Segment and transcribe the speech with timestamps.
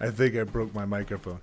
[0.00, 1.40] I think I broke my microphone.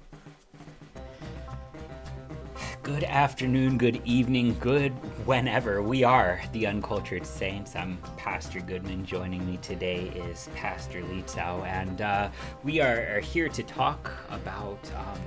[2.83, 4.91] Good afternoon, good evening, good
[5.25, 5.81] whenever.
[5.81, 7.75] We are the Uncultured Saints.
[7.75, 9.05] I'm Pastor Goodman.
[9.05, 12.29] Joining me today is Pastor Lietzau, and uh,
[12.63, 14.79] we are, are, here to talk about.
[14.97, 15.21] Um,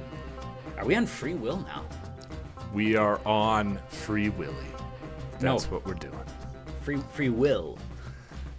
[0.76, 1.84] are we on free will now?
[2.74, 4.54] We are on Free Willy.
[5.40, 5.70] That's No.
[5.70, 6.14] what we're doing.
[6.82, 7.78] Free free will.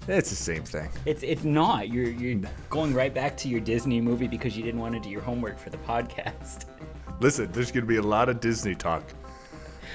[0.07, 0.89] It's the same thing.
[1.05, 1.89] It's it's not.
[1.89, 2.39] You're you're
[2.69, 5.59] going right back to your Disney movie because you didn't want to do your homework
[5.59, 6.65] for the podcast.
[7.19, 9.03] Listen, there's going to be a lot of Disney talk.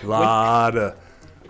[0.02, 0.98] A lot of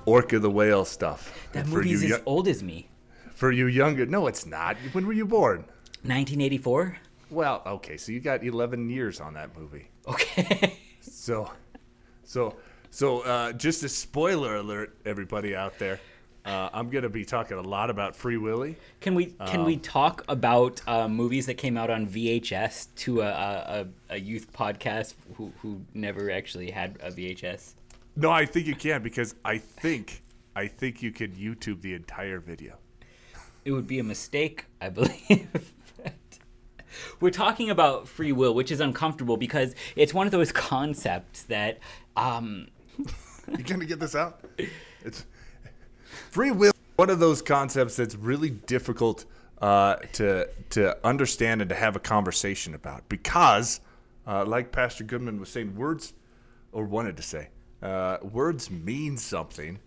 [0.06, 1.48] Orca the Whale stuff.
[1.52, 2.88] That for movie's as yo- old as me.
[3.32, 4.06] for you younger.
[4.06, 4.76] No, it's not.
[4.92, 5.60] When were you born?
[6.02, 6.96] 1984.
[7.30, 9.88] Well, okay, so you got 11 years on that movie.
[10.06, 10.76] Okay.
[11.00, 11.50] So,
[12.24, 12.56] so,
[12.90, 15.98] so, uh, just a spoiler alert, everybody out there.
[16.44, 18.76] Uh, I'm going to be talking a lot about Free Willy.
[19.00, 23.20] Can we can Um, we talk about uh, movies that came out on VHS to
[23.20, 27.74] a, a, a youth podcast who, who never actually had a VHS?
[28.16, 30.22] No, I think you can because I think
[30.56, 32.76] I think you can YouTube the entire video.
[33.64, 35.72] It would be a mistake, I believe.
[37.20, 41.78] We're talking about free will, which is uncomfortable because it's one of those concepts that
[42.16, 42.66] um,
[43.58, 44.44] You gonna get this out?
[45.04, 45.24] It's
[46.30, 46.72] free will.
[46.96, 49.24] One of those concepts that's really difficult
[49.60, 53.80] uh, to to understand and to have a conversation about because,
[54.26, 56.12] uh, like Pastor Goodman was saying, words
[56.72, 57.48] or wanted to say,
[57.82, 59.78] uh, words mean something,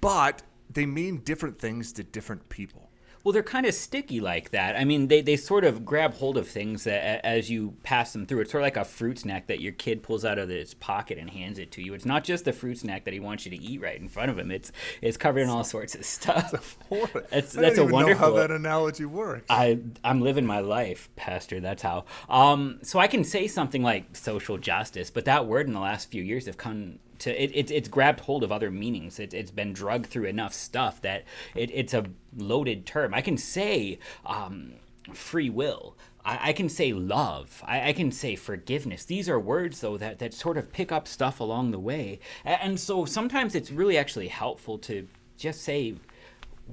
[0.00, 2.81] but they mean different things to different people.
[3.24, 4.76] Well, they're kind of sticky like that.
[4.76, 8.26] I mean, they, they sort of grab hold of things a- as you pass them
[8.26, 8.40] through.
[8.40, 11.18] It's sort of like a fruit snack that your kid pulls out of his pocket
[11.18, 11.94] and hands it to you.
[11.94, 14.30] It's not just the fruit snack that he wants you to eat right in front
[14.30, 14.50] of him.
[14.50, 16.76] It's it's covered in all sorts of stuff.
[17.30, 18.28] That's that's don't a wonderful.
[18.28, 19.46] know how that analogy works.
[19.48, 21.60] I I'm living my life, Pastor.
[21.60, 22.04] That's how.
[22.28, 26.10] Um, so I can say something like social justice, but that word in the last
[26.10, 27.50] few years have come to it.
[27.54, 29.18] it it's grabbed hold of other meanings.
[29.18, 31.24] It, it's been drugged through enough stuff that
[31.54, 32.04] it, it's a
[32.36, 33.14] loaded term.
[33.14, 34.74] I can say um,
[35.12, 35.96] free will.
[36.24, 37.62] I, I can say love.
[37.66, 39.04] I, I can say forgiveness.
[39.04, 42.78] These are words though that that sort of pick up stuff along the way, and
[42.78, 45.94] so sometimes it's really actually helpful to just say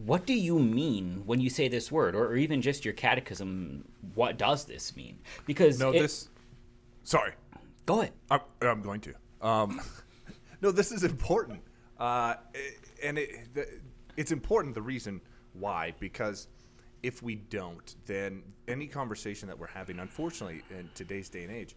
[0.05, 3.83] what do you mean when you say this word or, or even just your catechism
[4.13, 6.29] what does this mean because no, it- this.
[7.03, 7.33] Sorry.
[7.87, 9.13] go ahead I'm, I'm going to.
[9.41, 9.81] Um,
[10.61, 11.61] no, this is important,
[11.99, 12.35] uh,
[13.03, 13.67] and it, the,
[14.17, 14.75] it's important.
[14.75, 15.21] The reason
[15.53, 16.47] why, because
[17.03, 21.75] if we don't, then any conversation that we're having, unfortunately, in today's day and age,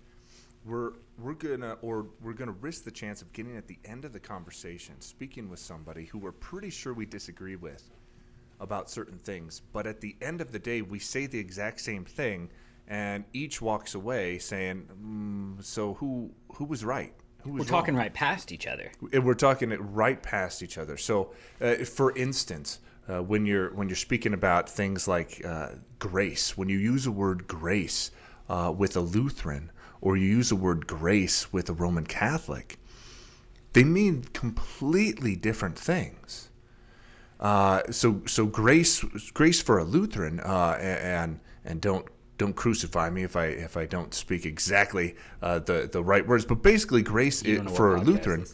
[0.65, 4.13] we're we're gonna or we're gonna risk the chance of getting at the end of
[4.13, 7.91] the conversation, speaking with somebody who we're pretty sure we disagree with
[8.61, 12.05] about certain things, but at the end of the day, we say the exact same
[12.05, 12.49] thing,
[12.87, 17.15] and each walks away saying, mm, "So who who was right?
[17.45, 18.93] We're talking right past each other
[19.25, 20.97] we're talking it right past each other.
[20.97, 26.57] So, uh, for instance, uh, when you're when you're speaking about things like uh, grace,
[26.57, 28.11] when you use the word grace
[28.49, 29.71] uh, with a Lutheran,
[30.01, 32.79] or you use the word grace with a Roman Catholic,
[33.73, 36.51] they mean completely different things.
[37.41, 39.03] Uh, so so grace
[39.35, 42.07] grace for a Lutheran uh, and and don't
[42.43, 46.45] don't crucify me if I if I don't speak exactly uh, the the right words,
[46.45, 48.45] but basically grace You i don't know what for a Lutheran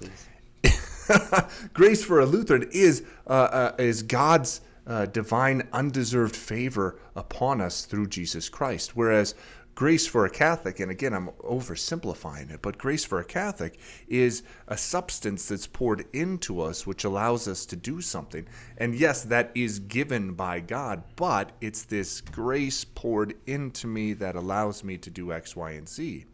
[1.72, 7.86] grace for a Lutheran is uh, uh, is God's uh, divine undeserved favor upon us
[7.86, 8.94] through Jesus Christ.
[8.94, 9.34] Whereas
[9.78, 13.78] grace for a Catholic, and again I'm oversimplifying it, but grace for a Catholic
[14.08, 18.44] is a substance that's poured into us which allows us to do something.
[18.78, 24.34] And yes, that is given by God, but it's this grace poured into me that
[24.34, 26.24] allows me to do X, Y, and Z.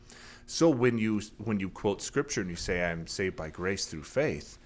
[0.47, 4.05] So when you when you quote scripture and you say I'm saved by grace through
[4.05, 4.56] faith,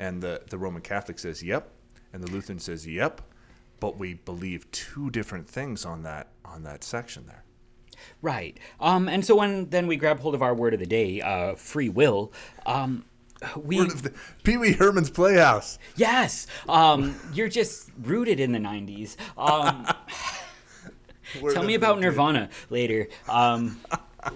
[0.00, 1.70] and the, the Roman Catholic says yep,
[2.12, 3.20] and the Lutheran says yep,
[3.78, 7.44] but we believe two different things on that on that section there.
[8.22, 11.20] Right um, and so when then we grab hold of our word of the day
[11.20, 12.32] uh, free will
[12.66, 13.04] um,
[13.56, 14.12] we Word of the
[14.42, 15.78] Pee Wee Herman's Playhouse.
[15.96, 19.86] yes um, you're just rooted in the 90s um,
[21.52, 22.00] Tell me about.
[22.00, 23.08] Nirvana later.
[23.28, 23.80] Um,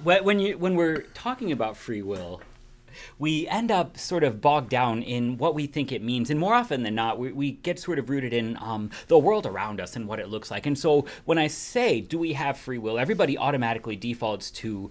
[0.02, 2.42] when you when we're talking about free will,
[3.18, 6.54] we end up sort of bogged down in what we think it means, and more
[6.54, 9.96] often than not, we, we get sort of rooted in um, the world around us
[9.96, 10.66] and what it looks like.
[10.66, 14.90] And so, when I say, "Do we have free will?" everybody automatically defaults to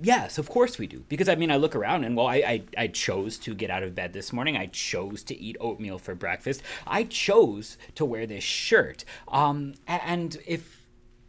[0.00, 1.04] Yes, of course we do.
[1.08, 3.84] Because I mean, I look around and well, I, I I chose to get out
[3.84, 4.56] of bed this morning.
[4.56, 6.62] I chose to eat oatmeal for breakfast.
[6.86, 9.04] I chose to wear this shirt.
[9.28, 10.73] Um, and if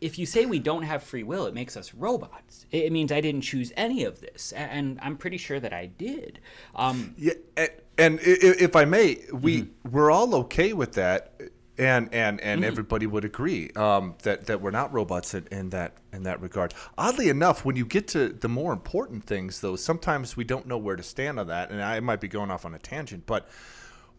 [0.06, 2.68] if you say we don't have free will, it makes us robots.
[2.70, 6.40] It means I didn't choose any of this, and I'm pretty sure that I did.
[6.76, 9.90] Um, yeah, and, and if I may, we mm-hmm.
[9.90, 11.42] we're all okay with that,
[11.80, 12.68] and and and mm-hmm.
[12.68, 16.76] everybody would agree um, that that we're not robots in, in that in that regard.
[17.00, 20.78] Oddly enough, when you get to the more important things, though, sometimes we don't know
[20.78, 23.50] where to stand on that, and I might be going off on a tangent, but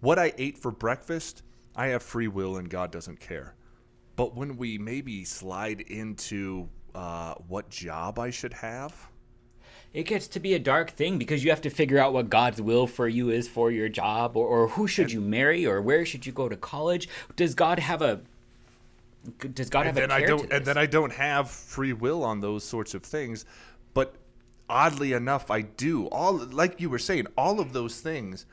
[0.00, 1.42] what I ate for breakfast,
[1.76, 3.54] I have free will, and God doesn't care.
[4.16, 9.08] But when we maybe slide into uh, what job I should have,
[9.92, 12.60] it gets to be a dark thing because you have to figure out what God's
[12.60, 15.80] will for you is for your job, or, or who should and, you marry, or
[15.80, 17.08] where should you go to college.
[17.36, 18.20] Does God have a
[19.54, 22.22] does God have and a then I don't, and then I don't have free will
[22.22, 23.44] on those sorts of things,
[23.92, 24.14] but
[24.68, 26.06] oddly enough, I do.
[26.06, 28.46] All like you were saying, all of those things,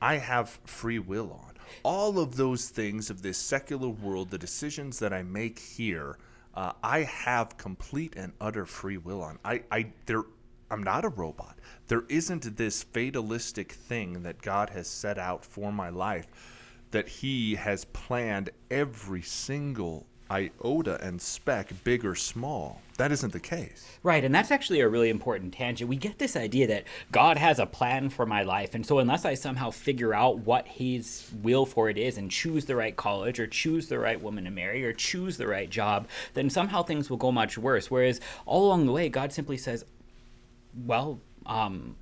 [0.00, 1.45] I have free will on
[1.82, 6.18] all of those things of this secular world, the decisions that I make here,
[6.54, 9.38] uh, I have complete and utter free will on.
[9.44, 10.24] I, I, there,
[10.70, 11.58] I'm not a robot.
[11.88, 16.26] There isn't this fatalistic thing that God has set out for my life
[16.90, 22.80] that He has planned every single iota and speck, big or small.
[22.98, 23.86] That isn't the case.
[24.02, 25.88] Right, and that's actually a really important tangent.
[25.88, 29.24] We get this idea that God has a plan for my life, and so unless
[29.24, 33.38] I somehow figure out what His will for it is and choose the right college
[33.38, 37.10] or choose the right woman to marry or choose the right job, then somehow things
[37.10, 37.90] will go much worse.
[37.90, 39.84] Whereas all along the way, God simply says,
[40.74, 41.96] well, um,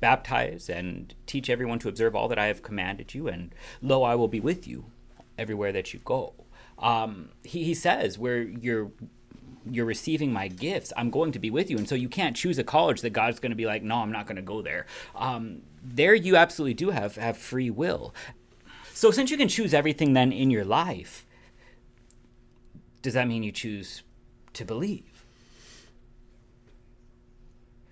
[0.00, 4.14] baptize and teach everyone to observe all that I have commanded you, and lo, I
[4.14, 4.86] will be with you
[5.36, 6.34] everywhere that you go
[6.78, 8.90] um, he, he says where you're
[9.70, 11.78] you're receiving my gifts i'm going to be with you.
[11.78, 14.12] And so you can't choose a college that god's going to be like no i'm
[14.12, 14.86] not going to go there.
[15.14, 18.14] Um, there you absolutely do have have free will.
[18.92, 21.26] So since you can choose everything then in your life
[23.02, 24.02] does that mean you choose
[24.54, 25.26] to believe?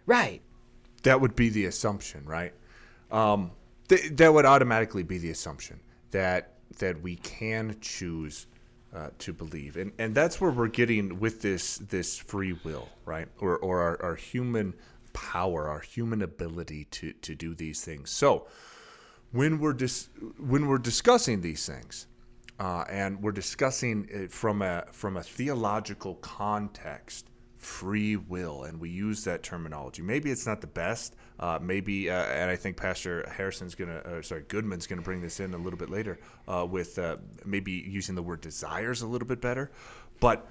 [0.06, 0.40] Right.
[1.02, 2.52] That would be the assumption right?
[3.10, 3.52] Um,
[3.88, 5.80] th- that would automatically be the assumption
[6.10, 8.46] that that we can choose
[8.94, 13.28] uh, to believe, and and that's where we're getting with this this free will, right?
[13.40, 14.74] Or or our, our human
[15.12, 18.10] power, our human ability to to do these things.
[18.10, 18.46] So
[19.32, 20.08] when we're dis-
[20.38, 22.06] when we're discussing these things,
[22.58, 28.90] uh, and we're discussing it from a from a theological context, free will, and we
[28.90, 30.02] use that terminology.
[30.02, 31.16] Maybe it's not the best.
[31.42, 35.40] Uh, maybe, uh, and I think Pastor Harrison's gonna, uh, sorry, Goodman's gonna bring this
[35.40, 39.26] in a little bit later uh, with uh, maybe using the word desires a little
[39.26, 39.72] bit better.
[40.20, 40.48] But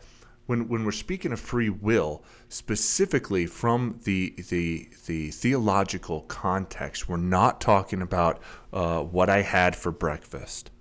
[0.48, 7.16] when when we're speaking of free will, specifically from the the the theological context, we're
[7.16, 8.42] not talking about
[8.72, 10.72] what I had for breakfast.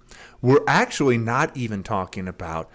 [0.42, 2.68] We're actually not even talking about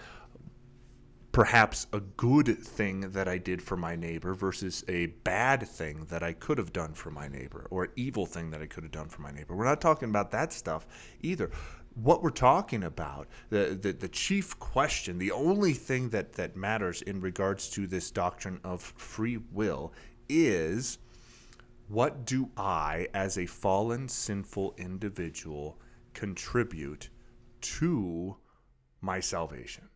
[1.36, 6.22] perhaps a good thing that I did for my neighbor versus a bad thing that
[6.22, 9.10] I could have done for my neighbor or evil thing that I could have done
[9.10, 9.54] for my neighbor.
[9.54, 10.86] We're not talking about that stuff
[11.20, 11.50] either.
[11.92, 17.02] What we're talking about, the, the, the chief question, the only thing that, that matters
[17.02, 19.92] in regards to this doctrine of free will
[20.30, 20.96] is
[21.88, 25.78] what do I, as a fallen, sinful individual,
[26.14, 27.10] contribute
[27.60, 28.38] to
[29.02, 29.90] my salvation?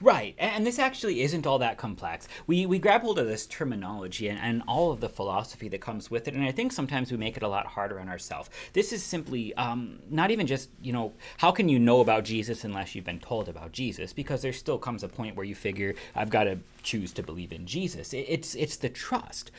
[0.00, 2.28] Right, and this actually isn't all that complex.
[2.46, 6.10] We we grab hold of this terminology and, and all of the philosophy that comes
[6.10, 8.50] with it, and I think sometimes we make it a lot harder on ourselves.
[8.72, 12.64] This is simply um, not even just you know how can you know about Jesus
[12.64, 14.12] unless you've been told about Jesus?
[14.12, 17.52] Because there still comes a point where you figure I've got to choose to believe
[17.52, 18.12] in Jesus.
[18.12, 19.50] It, it's it's the trust.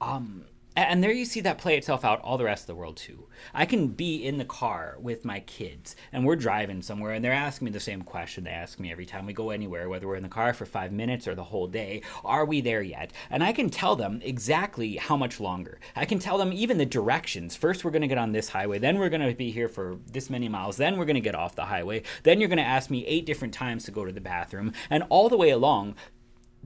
[0.00, 0.44] Um,
[0.76, 3.28] and there you see that play itself out all the rest of the world too.
[3.52, 7.32] I can be in the car with my kids and we're driving somewhere and they're
[7.32, 10.16] asking me the same question they ask me every time we go anywhere, whether we're
[10.16, 12.02] in the car for five minutes or the whole day.
[12.24, 13.12] Are we there yet?
[13.30, 15.78] And I can tell them exactly how much longer.
[15.94, 17.54] I can tell them even the directions.
[17.54, 19.98] First, we're going to get on this highway, then we're going to be here for
[20.10, 22.64] this many miles, then we're going to get off the highway, then you're going to
[22.64, 24.72] ask me eight different times to go to the bathroom.
[24.90, 25.94] And all the way along,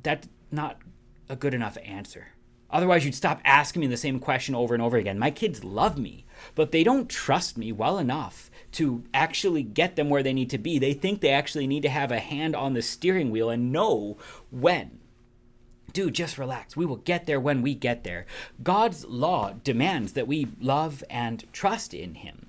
[0.03, 0.79] that's not
[1.29, 2.29] a good enough answer
[2.71, 5.19] Otherwise, you'd stop asking me the same question over and over again.
[5.19, 10.11] My kids love me, but they don't trust me well enough to actually get them
[10.11, 10.79] where they need to be.
[10.79, 14.19] They think they actually need to have a hand on the steering wheel and know
[14.51, 14.99] when.
[15.95, 16.77] Dude, just relax.
[16.77, 18.27] We will get there when we get there.
[18.63, 22.47] God's law demands that we love and trust in Him.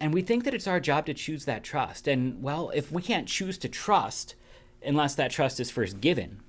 [0.00, 2.08] And we think that it's our job to choose that trust.
[2.08, 4.34] And, well, if we can't choose to trust
[4.84, 6.40] unless that trust is first given,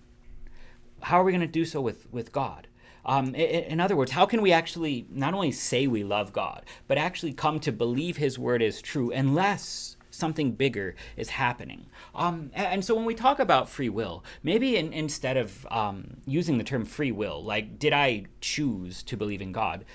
[1.02, 2.68] how are we going to do so with, with God?
[3.06, 6.98] Um, in, other words, how can we actually not only say we love God, but
[6.98, 11.88] actually come to believe His word is true unless something bigger is happening.
[12.14, 16.58] Um, and so when we talk about free will, maybe in, instead of um, using
[16.58, 19.86] the term free will, like did I choose to believe in God,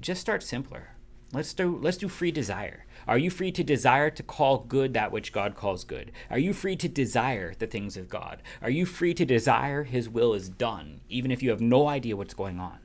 [0.00, 0.90] just start simpler.
[1.32, 2.84] Let's do let's do free desire.
[3.06, 6.12] Are you free to desire to call good that which God calls good?
[6.30, 8.42] Are you free to desire the things of God?
[8.62, 12.16] Are you free to desire His will is done, even if you have no idea
[12.16, 12.78] what's going on?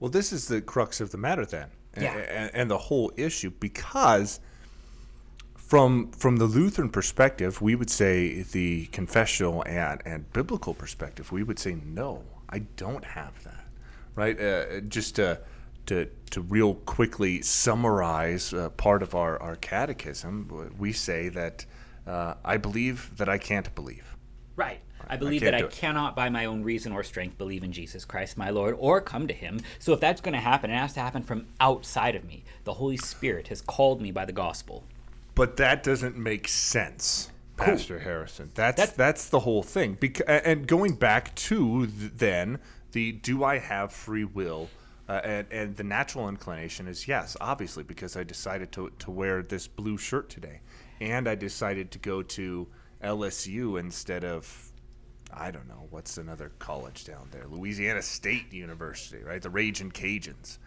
[0.00, 2.14] Well, this is the crux of the matter then, Yeah.
[2.16, 4.40] and, and the whole issue, because
[5.56, 11.42] from from the Lutheran perspective, we would say the confessional and and biblical perspective, we
[11.42, 13.66] would say no, I don't have that,
[14.14, 14.40] right?
[14.40, 15.40] Uh, just to
[15.86, 21.64] to to real quickly summarize uh, part of our our catechism, we say that
[22.06, 24.16] uh, I believe that I can't believe.
[24.56, 24.80] Right.
[25.08, 28.04] I believe can't that I cannot, by my own reason or strength, believe in Jesus
[28.04, 29.60] Christ, my Lord, or come to Him.
[29.78, 32.44] So if that's going to happen, it has to happen from outside of me.
[32.64, 34.84] The Holy Spirit has called me by the gospel.
[35.34, 38.50] But that doesn't make sense, Pastor Harrison.
[38.54, 39.94] That's That's- that's the whole thing.
[39.94, 42.58] Bec- and going back to th- then
[42.92, 44.68] the do I have free will?
[45.08, 49.42] Uh, and, and the natural inclination is yes, obviously, because I decided to, to wear
[49.42, 50.60] this blue shirt today.
[51.00, 52.68] And I decided to go to
[53.02, 54.70] LSU instead of,
[55.32, 57.46] I don't know, what's another college down there?
[57.48, 59.40] Louisiana State University, right?
[59.40, 60.58] The Raging Cajuns.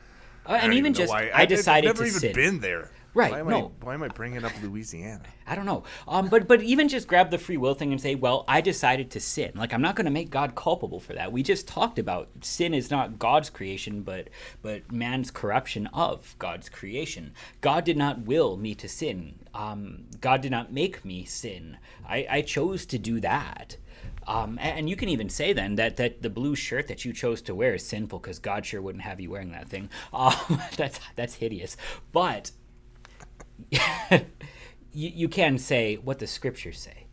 [0.46, 2.34] Uh, and don't even just, why- I decided I've never to even sin.
[2.34, 2.90] been there.
[3.14, 3.74] Right, Why am, no.
[3.82, 5.24] I, why am I bringing up Louisiana?
[5.48, 5.84] I don't know.
[6.08, 9.12] Um, but but even just grab the free will thing and say, well, I decided
[9.12, 9.52] to sin.
[9.56, 11.32] Like I'm not going to make God culpable for that.
[11.32, 14.30] We just talked about sin is not God's creation, but
[14.62, 17.34] but man's corruption of God's creation.
[17.60, 19.40] God did not will me to sin.
[19.54, 21.78] Um, God did not make me sin.
[22.08, 23.76] I, I chose to do that.
[24.28, 27.42] Um, and, you can even say then that, that the blue shirt that you chose
[27.44, 29.90] to wear is sinful because God sure wouldn't have you wearing that thing.
[30.14, 31.76] Um, that's that's hideous.
[32.12, 32.52] But
[34.12, 34.22] you,
[34.92, 37.06] you can say what the scriptures say.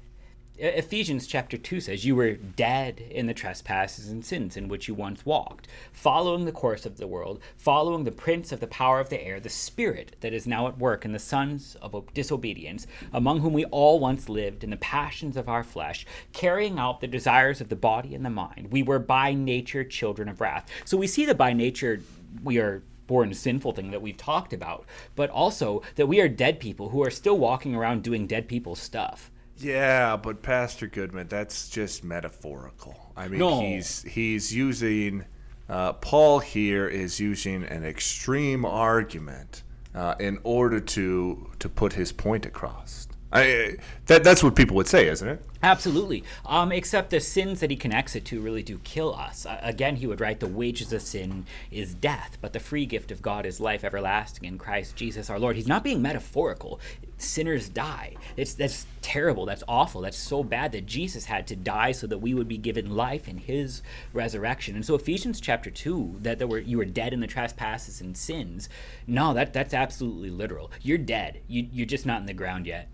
[0.61, 4.95] Ephesians chapter 2 says, You were dead in the trespasses and sins in which you
[4.95, 9.09] once walked, following the course of the world, following the prince of the power of
[9.09, 13.41] the air, the spirit that is now at work in the sons of disobedience, among
[13.41, 17.61] whom we all once lived in the passions of our flesh, carrying out the desires
[17.61, 18.73] of the body and the mind.
[18.73, 20.69] We were by nature children of wrath.
[20.85, 22.03] So we see that by nature
[22.43, 24.87] we are born sinful thing that we've talked about,
[25.17, 28.77] but also that we are dead people who are still walking around doing dead people
[28.77, 29.33] stuff.
[29.57, 33.13] Yeah, but Pastor Goodman, that's just metaphorical.
[33.17, 33.61] I mean, No.
[33.61, 35.25] he's he's using
[35.69, 39.65] uh, Paul here is using an extreme argument
[39.97, 43.09] uh, in order to to put his point across.
[43.33, 45.43] I, that that's what people would say, isn't it?
[45.63, 46.23] Absolutely.
[46.47, 49.45] Um, except the sins that he connects it to really do kill us.
[49.45, 53.11] Uh, again, he would write, The wages of sin is death, but the free gift
[53.11, 55.57] of God is life everlasting in Christ Jesus our Lord.
[55.57, 56.79] He's not being metaphorical.
[57.17, 58.15] Sinners die.
[58.37, 59.47] It's, that's terrible.
[59.47, 60.03] That's awful.
[60.03, 63.27] That's so bad that Jesus had to die so that we would be given life
[63.27, 64.77] in his resurrection.
[64.77, 68.17] And so Ephesians chapter 2, that there were you were dead in the trespasses and
[68.17, 68.69] sins,
[69.09, 70.71] no, that, that's absolutely literal.
[70.83, 71.41] You're dead.
[71.49, 72.89] You, you're just not in the ground yet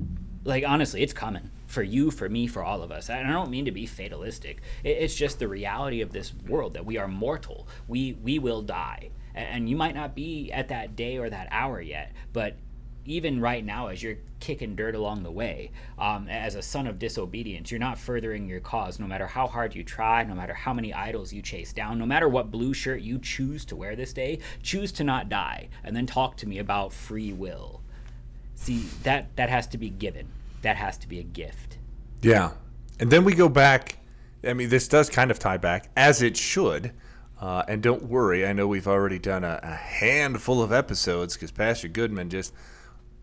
[0.45, 3.11] like honestly it's coming for you for me for all of us.
[3.11, 4.63] And i don't mean to be fatalistic.
[4.85, 7.67] It's just the reality of this world that we are mortal.
[7.89, 9.11] We we will die.
[9.35, 12.57] And you might not be at that day or that hour yet but
[13.07, 16.99] even right now as you're kicking dirt along the way um, as a son of
[16.99, 19.01] disobedience you're not furthering your cause.
[19.01, 22.07] No matter how hard you try no matter how many idols you chase down no
[22.07, 25.97] matter what blue shirt you choose to wear this day choose to not die and
[25.97, 27.81] then talk to me about free will.
[28.55, 30.29] See, that that has to be given.
[30.65, 31.77] That has to be a gift.
[32.23, 32.53] Yeah.
[32.99, 33.99] And then we go back.
[34.43, 36.93] I mean, this does kind of tie back, as it should.
[37.39, 41.51] Uh, and don't worry, I know we've already done a, a handful of episodes because
[41.51, 42.55] Pastor Goodman just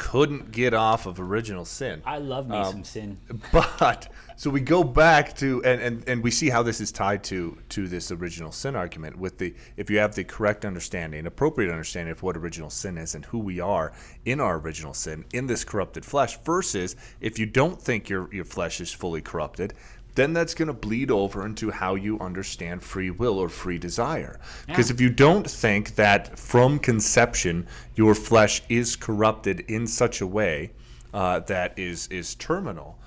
[0.01, 2.01] couldn't get off of original sin.
[2.03, 3.17] I love me some um, sin.
[3.51, 7.23] But so we go back to and, and, and we see how this is tied
[7.25, 11.69] to to this original sin argument with the if you have the correct understanding, appropriate
[11.69, 13.93] understanding of what original sin is and who we are
[14.25, 18.45] in our original sin in this corrupted flesh versus if you don't think your your
[18.45, 19.75] flesh is fully corrupted,
[20.15, 24.39] then that's going to bleed over into how you understand free will or free desire.
[24.67, 30.27] Because if you don't think that from conception your flesh is corrupted in such a
[30.27, 30.71] way
[31.13, 32.99] uh, that is is terminal,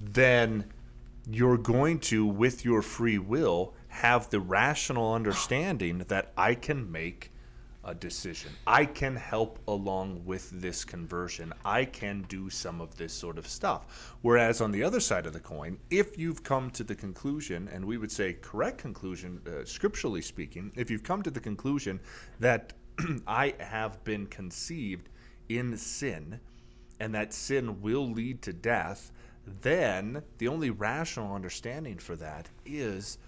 [0.00, 0.64] then
[1.28, 7.29] you're going to, with your free will, have the rational understanding that I can make
[7.84, 8.52] a decision.
[8.66, 11.52] I can help along with this conversion.
[11.64, 14.14] I can do some of this sort of stuff.
[14.22, 17.84] Whereas on the other side of the coin, if you've come to the conclusion, and
[17.84, 22.00] we would say correct conclusion, uh, scripturally speaking, if you've come to the conclusion
[22.38, 22.74] that
[23.26, 25.08] I have been conceived
[25.48, 26.40] in sin,
[27.00, 29.10] and that sin will lead to death,
[29.62, 33.18] then the only rational understanding for that is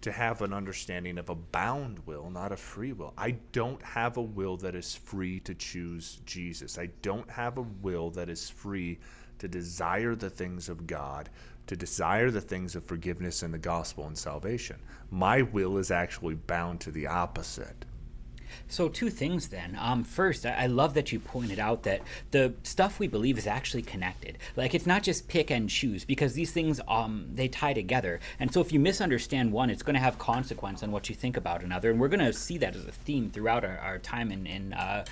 [0.00, 3.12] to have an understanding of a bound will, not a free will.
[3.18, 6.78] I don't have a will that is free to choose Jesus.
[6.78, 8.98] I don't have a will that is free
[9.38, 11.28] to desire the things of God,
[11.66, 14.76] to desire the things of forgiveness and the gospel and salvation.
[15.10, 17.84] My will is actually bound to the opposite.
[18.70, 19.76] So, two things then.
[19.78, 23.82] Um, first, I, love that you pointed out that the stuff we believe is actually
[23.82, 24.38] connected.
[24.56, 28.20] Like, it's not just pick and choose because these things um, they tie together.
[28.38, 31.36] And so, if you misunderstand one, it's going to have consequence on what you think
[31.36, 31.90] about another.
[31.90, 34.72] And we're going to see that as a theme throughout our, our time in, in
[34.72, 35.04] uh,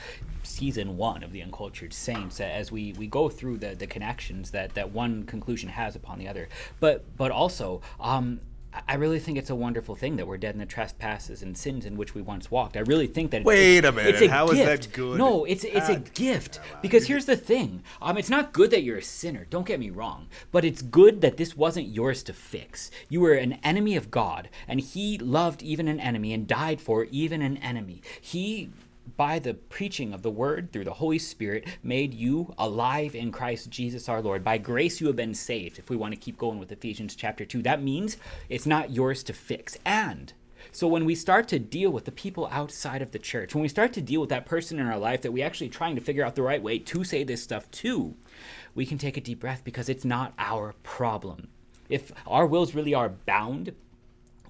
[0.44, 4.74] season one of the Uncultured Saints as we, we go through the, the connections that,
[4.74, 6.48] that one conclusion has upon the other.
[6.78, 8.40] But but also, um,
[8.86, 11.84] I really think it's a wonderful thing that we're dead in the trespasses and sins
[11.84, 12.76] in which we once walked.
[12.76, 13.44] I really think that.
[13.44, 14.14] Wait a minute.
[14.14, 14.60] It's a How gift.
[14.60, 15.18] is that good?
[15.18, 17.82] No, it's it's a gift because here's the thing.
[18.00, 19.46] Um, it's not good that you're a sinner.
[19.50, 22.90] Don't get me wrong, but it's good that this wasn't yours to fix.
[23.08, 27.04] You were an enemy of God, and He loved even an enemy and died for
[27.10, 28.02] even an enemy.
[28.20, 28.70] He
[29.16, 33.70] by the preaching of the word through the Holy Spirit, made you alive in Christ
[33.70, 34.44] Jesus our Lord.
[34.44, 35.78] By grace you have been saved.
[35.78, 38.16] If we want to keep going with Ephesians chapter 2, that means
[38.48, 39.78] it's not yours to fix.
[39.84, 40.32] And
[40.72, 43.68] so when we start to deal with the people outside of the church, when we
[43.68, 46.24] start to deal with that person in our life that we actually trying to figure
[46.24, 48.14] out the right way to say this stuff to,
[48.74, 51.48] we can take a deep breath because it's not our problem.
[51.88, 53.72] If our wills really are bound,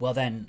[0.00, 0.49] well then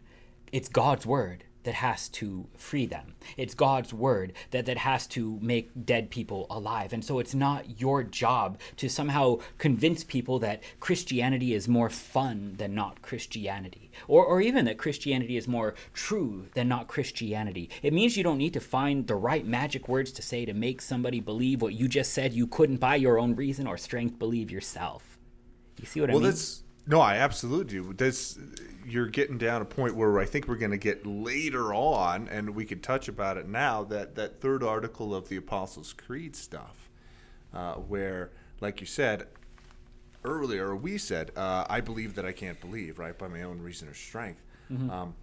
[0.52, 3.14] it's God's word that has to free them.
[3.38, 6.94] It's God's word that, that has to make dead people alive.
[6.94, 12.56] And so it's not your job to somehow convince people that Christianity is more fun
[12.58, 17.70] than not Christianity, or, or even that Christianity is more true than not Christianity.
[17.84, 20.82] It means you don't need to find the right magic words to say to make
[20.82, 24.50] somebody believe what you just said you couldn't by your own reason or strength believe
[24.50, 25.20] yourself.
[25.80, 26.32] You see what well, I mean?
[26.32, 27.94] that's no, I absolutely do.
[27.94, 28.38] This
[28.84, 32.56] you're getting down a point where I think we're going to get later on, and
[32.56, 33.84] we could touch about it now.
[33.84, 36.90] That that third article of the Apostles' Creed stuff,
[37.54, 39.28] uh, where, like you said
[40.26, 43.88] earlier, we said, uh, "I believe that I can't believe," right, by my own reason
[43.88, 44.42] or strength.
[44.72, 44.90] Mm-hmm.
[44.90, 45.14] Um,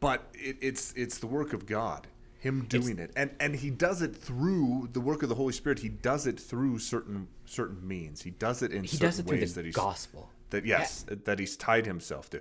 [0.00, 2.08] but it, it's it's the work of God,
[2.40, 5.78] Him doing it, and and He does it through the work of the Holy Spirit.
[5.78, 8.22] He does it through certain certain means.
[8.22, 10.30] He does it in he certain does it through ways the that He's gospel.
[10.50, 12.40] That yes that He's tied Himself to.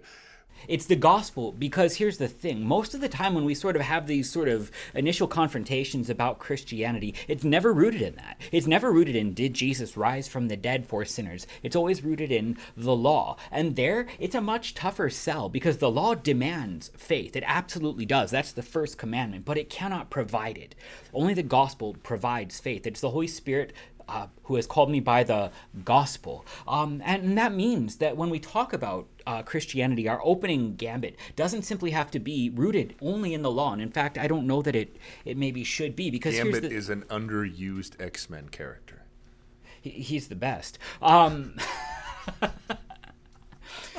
[0.67, 2.65] It's the gospel because here's the thing.
[2.65, 6.39] Most of the time, when we sort of have these sort of initial confrontations about
[6.39, 8.39] Christianity, it's never rooted in that.
[8.51, 11.45] It's never rooted in did Jesus rise from the dead for sinners.
[11.61, 13.37] It's always rooted in the law.
[13.51, 17.35] And there, it's a much tougher sell because the law demands faith.
[17.35, 18.31] It absolutely does.
[18.31, 20.73] That's the first commandment, but it cannot provide it.
[21.13, 22.87] Only the gospel provides faith.
[22.87, 23.73] It's the Holy Spirit
[24.07, 25.51] uh, who has called me by the
[25.83, 26.45] gospel.
[26.67, 31.63] Um, and that means that when we talk about uh, Christianity, our opening gambit doesn't
[31.63, 33.73] simply have to be rooted only in the law.
[33.73, 36.71] And in fact, I don't know that it, it maybe should be because Gambit the,
[36.71, 39.03] is an underused X Men character.
[39.81, 40.77] he, he's the best.
[41.01, 41.55] Um,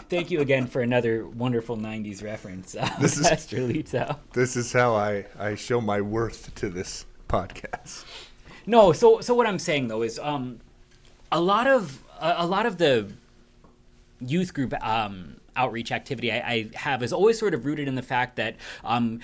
[0.08, 4.18] thank you again for another wonderful 90s reference, uh, This is- Lito.
[4.32, 8.04] This is how I, I show my worth to this podcast.
[8.66, 10.60] No, so so what I'm saying though is um,
[11.30, 13.12] a lot of a, a lot of the
[14.20, 18.02] youth group um, outreach activity I, I have is always sort of rooted in the
[18.02, 19.20] fact that um,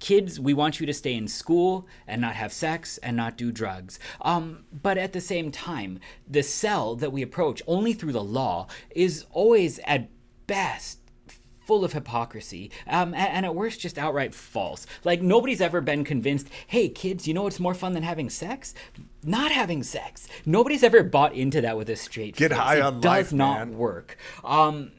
[0.00, 3.50] kids, we want you to stay in school and not have sex and not do
[3.50, 3.98] drugs.
[4.20, 8.66] Um, but at the same time, the sell that we approach only through the law
[8.90, 10.08] is always at
[10.46, 11.00] best
[11.66, 16.04] full of hypocrisy um, and, and at worst just outright false like nobody's ever been
[16.04, 18.74] convinced hey kids you know what's more fun than having sex
[19.24, 22.58] not having sex nobody's ever bought into that with a straight Get face.
[22.58, 23.76] high it on does life, not man.
[23.76, 24.92] work um,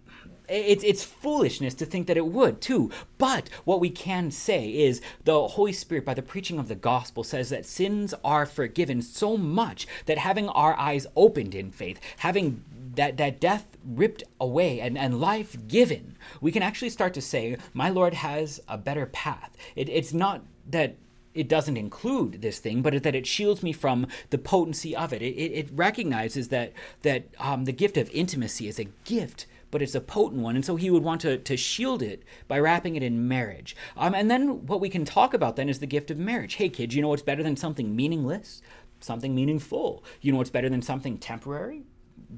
[0.50, 2.90] it's it's foolishness to think that it would too.
[3.18, 7.24] But what we can say is the Holy Spirit, by the preaching of the gospel,
[7.24, 12.64] says that sins are forgiven so much that having our eyes opened in faith, having
[12.96, 17.58] that, that death ripped away and, and life given, we can actually start to say,
[17.74, 19.56] My Lord has a better path.
[19.76, 20.98] It, it's not that
[21.34, 25.22] it doesn't include this thing, but that it shields me from the potency of it.
[25.22, 26.74] It, it, it recognizes that
[27.04, 30.66] that um, the gift of intimacy is a gift, but it's a potent one, and
[30.66, 33.76] so he would want to, to shield it by wrapping it in marriage.
[33.96, 36.56] Um, and then what we can talk about then is the gift of marriage.
[36.56, 38.62] Hey, kids, you know what's better than something meaningless?
[39.00, 40.04] Something meaningful.
[40.22, 41.84] You know what's better than something temporary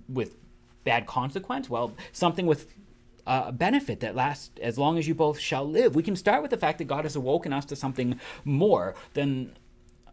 [0.10, 0.36] with
[0.84, 1.70] bad consequence?
[1.70, 2.68] Well, something with
[3.28, 5.96] uh, a benefit that lasts as long as you both shall live.
[5.96, 9.56] We can start with the fact that God has awoken us to something more than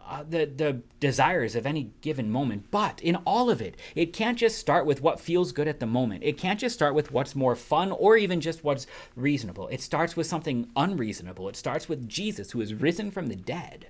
[0.09, 2.70] uh, the the desires of any given moment.
[2.70, 5.87] But in all of it, it can't just start with what feels good at the
[5.87, 6.22] moment.
[6.22, 9.66] It can't just start with what's more fun or even just what's reasonable.
[9.68, 11.48] It starts with something unreasonable.
[11.48, 13.88] It starts with Jesus, who is risen from the dead.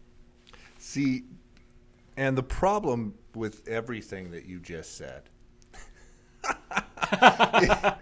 [0.78, 1.24] See,
[2.16, 5.24] and the problem with everything that you just said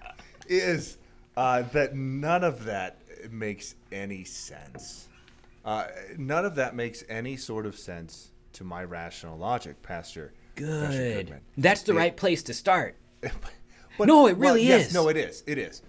[0.49, 0.99] is
[1.37, 2.99] uh, that none of that
[3.31, 5.09] makes any sense.
[5.65, 5.87] Uh,
[6.19, 10.33] none of that makes any sort of sense to my rational logic, Pastor.
[10.57, 11.27] Pastor Good.
[11.27, 11.41] Goodman.
[11.57, 12.97] That's the It- right place to start.
[13.97, 14.95] But- No, it well, really yes, is.
[14.95, 15.45] No, it is.
[15.47, 15.81] It is.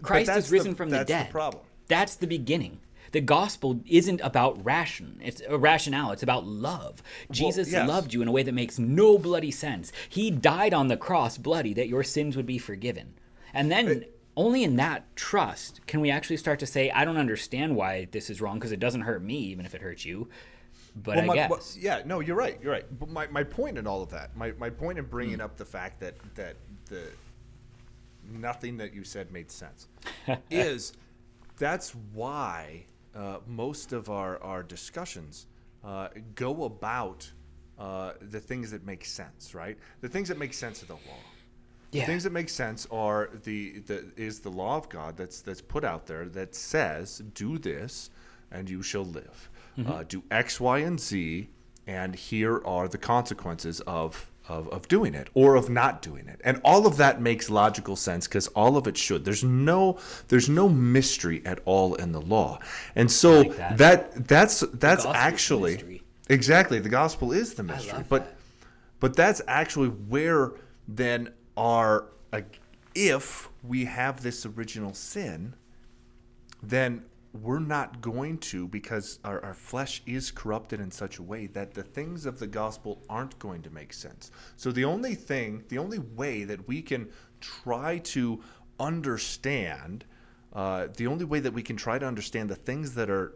[0.00, 1.26] Christ is risen the, from the that's dead.
[1.26, 1.64] the problem.
[1.88, 2.78] That's the beginning.
[3.12, 5.20] The gospel isn't about ration.
[5.22, 6.12] It's a rationale.
[6.12, 7.02] It's about love.
[7.30, 7.88] Jesus yes.
[7.88, 9.92] loved you in a way that makes no bloody sense.
[10.08, 13.14] He died on the cross bloody that your sins would be forgiven.
[13.52, 14.04] And then
[14.36, 18.30] only in that trust can we actually start to say, I don't understand why this
[18.30, 20.28] is wrong because it doesn't hurt me, even if it hurts you.
[20.94, 21.50] But Well, I my- guess.
[21.50, 22.58] well, yeah, no, you're right.
[22.62, 22.98] You're right.
[22.98, 25.42] But my, my point in all of that, my, my point in bringing hmm.
[25.42, 27.08] up the fact that that the
[28.30, 29.88] nothing that you said made sense
[30.50, 30.92] is
[31.56, 35.46] that's why uh, most of our our discussions
[35.84, 37.30] uh, go about
[37.78, 39.78] uh, the things that make sense, right?
[40.00, 41.20] The things that make sense of the law.
[41.90, 45.62] The things that make sense are the, the is the law of God that's that's
[45.62, 48.10] put out there that says do this
[48.50, 49.50] and you shall live.
[49.78, 49.90] Mm-hmm.
[49.90, 51.48] Uh, do X, Y, and Z,
[51.86, 56.40] and here are the consequences of, of of doing it or of not doing it.
[56.44, 59.24] And all of that makes logical sense because all of it should.
[59.24, 62.58] There's no there's no mystery at all in the law.
[62.94, 63.78] And so like that.
[63.78, 64.28] that.
[64.28, 68.04] that's that's actually exactly the gospel is the mystery.
[68.08, 68.36] but that.
[69.00, 70.52] but that's actually where
[70.86, 72.40] then our uh,
[72.94, 75.54] if we have this original sin,
[76.62, 81.46] then we're not going to because our, our flesh is corrupted in such a way
[81.48, 84.30] that the things of the gospel aren't going to make sense.
[84.56, 87.08] So the only thing, the only way that we can
[87.40, 88.42] try to
[88.80, 90.04] understand,
[90.52, 93.34] uh, the only way that we can try to understand the things that are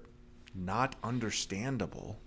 [0.55, 2.18] not understandable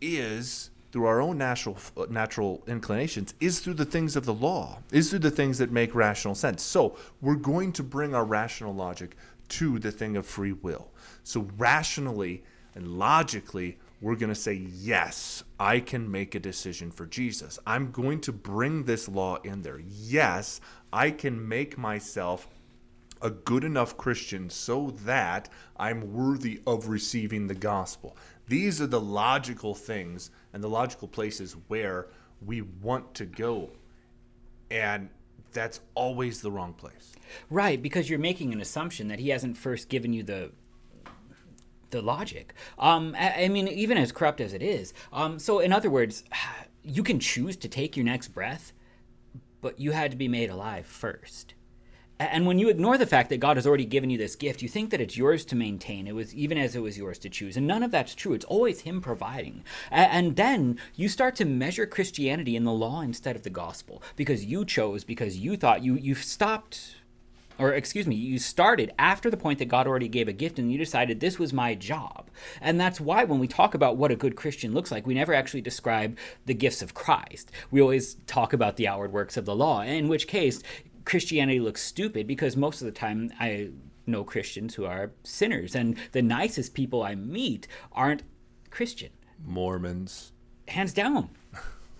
[0.00, 1.76] is through our own natural
[2.10, 5.94] natural inclinations is through the things of the law is through the things that make
[5.94, 9.16] rational sense so we're going to bring our rational logic
[9.52, 10.90] to the thing of free will
[11.22, 12.42] so rationally
[12.74, 17.90] and logically we're going to say yes i can make a decision for jesus i'm
[17.90, 20.60] going to bring this law in there yes
[20.92, 22.48] i can make myself
[23.22, 28.16] a good enough Christian so that I'm worthy of receiving the gospel.
[28.48, 32.08] These are the logical things and the logical places where
[32.44, 33.70] we want to go.
[34.70, 35.08] And
[35.52, 37.12] that's always the wrong place.
[37.50, 40.52] Right, because you're making an assumption that he hasn't first given you the
[41.90, 42.54] the logic.
[42.78, 44.92] Um, I, I mean, even as corrupt as it is.
[45.12, 46.24] Um, so, in other words,
[46.82, 48.72] you can choose to take your next breath,
[49.60, 51.54] but you had to be made alive first.
[52.18, 54.68] And when you ignore the fact that God has already given you this gift, you
[54.68, 56.06] think that it's yours to maintain.
[56.06, 58.32] It was even as it was yours to choose, and none of that's true.
[58.32, 59.64] It's always Him providing.
[59.90, 64.44] And then you start to measure Christianity in the law instead of the gospel because
[64.44, 66.96] you chose, because you thought you you've stopped
[67.58, 70.72] or excuse me, you started after the point that God already gave a gift and
[70.72, 72.28] you decided this was my job.
[72.60, 75.34] And that's why when we talk about what a good Christian looks like, we never
[75.34, 77.52] actually describe the gifts of Christ.
[77.70, 80.62] We always talk about the outward works of the law, in which case
[81.04, 83.70] Christianity looks stupid because most of the time I
[84.06, 88.22] know Christians who are sinners and the nicest people I meet aren't
[88.70, 89.10] Christian.
[89.44, 90.32] Mormons.
[90.68, 91.30] Hands down.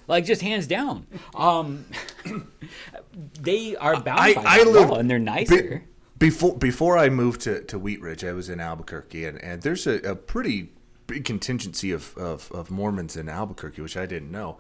[0.09, 1.07] Like just hands down.
[1.35, 1.87] Um
[3.41, 5.85] they are bound I, by I law and they're be- nicer.
[6.19, 9.87] before before I moved to, to Wheat Ridge, I was in Albuquerque, and, and there's
[9.87, 10.71] a, a pretty
[11.07, 14.59] big contingency of, of, of Mormons in Albuquerque, which I didn't know.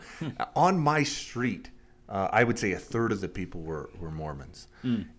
[0.54, 1.70] On my street,
[2.12, 4.68] uh, I would say a third of the people were, were Mormons.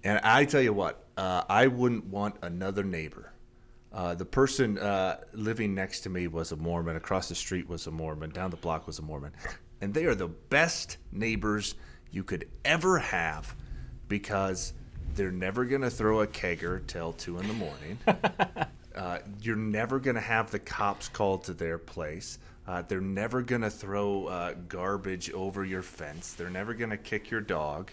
[0.04, 3.34] And I tell you what, uh, I wouldn't want another neighbor.
[3.92, 6.96] Uh, the person uh, living next to me was a Mormon.
[6.96, 8.30] Across the street was a Mormon.
[8.30, 9.32] Down the block was a Mormon.
[9.82, 11.74] And they are the best neighbors
[12.12, 13.56] you could ever have
[14.08, 14.74] because
[15.16, 18.00] they're never going to throw a kegger till two in the morning.
[18.96, 22.38] uh, you're never going to have the cops called to their place.
[22.68, 26.34] Uh, they're never going to throw uh, garbage over your fence.
[26.34, 27.92] They're never going to kick your dog.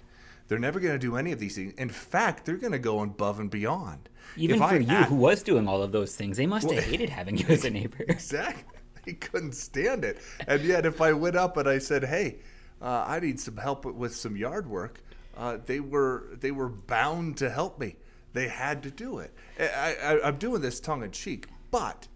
[0.49, 1.75] They're never going to do any of these things.
[1.75, 4.09] In fact, they're going to go above and beyond.
[4.37, 6.67] Even If for I you, a- who was doing all of those things, they must
[6.71, 8.05] have Well- hated having you as a neighbor.
[8.09, 8.65] Exactly.
[9.07, 10.19] They couldn't stand it.
[10.47, 12.37] And yet, if I went up and I said, "Hey,
[12.83, 15.03] uh, I need some help with some yard work,"
[15.39, 17.97] uh, they were they were bound to help me.
[18.35, 19.33] They had to do it.
[19.59, 22.09] I, I, I'm doing this tongue in cheek, but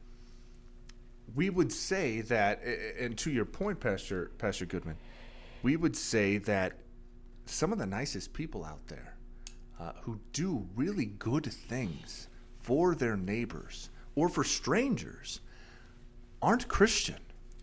[1.34, 2.62] we would say that,
[2.98, 4.96] and to your point, Pastor Pastor Goodman,
[5.62, 6.78] we would say that
[7.46, 9.16] some of the nicest people out there
[9.80, 15.40] uh, who do really good things for their neighbors or for strangers
[16.40, 17.18] aren't Christian.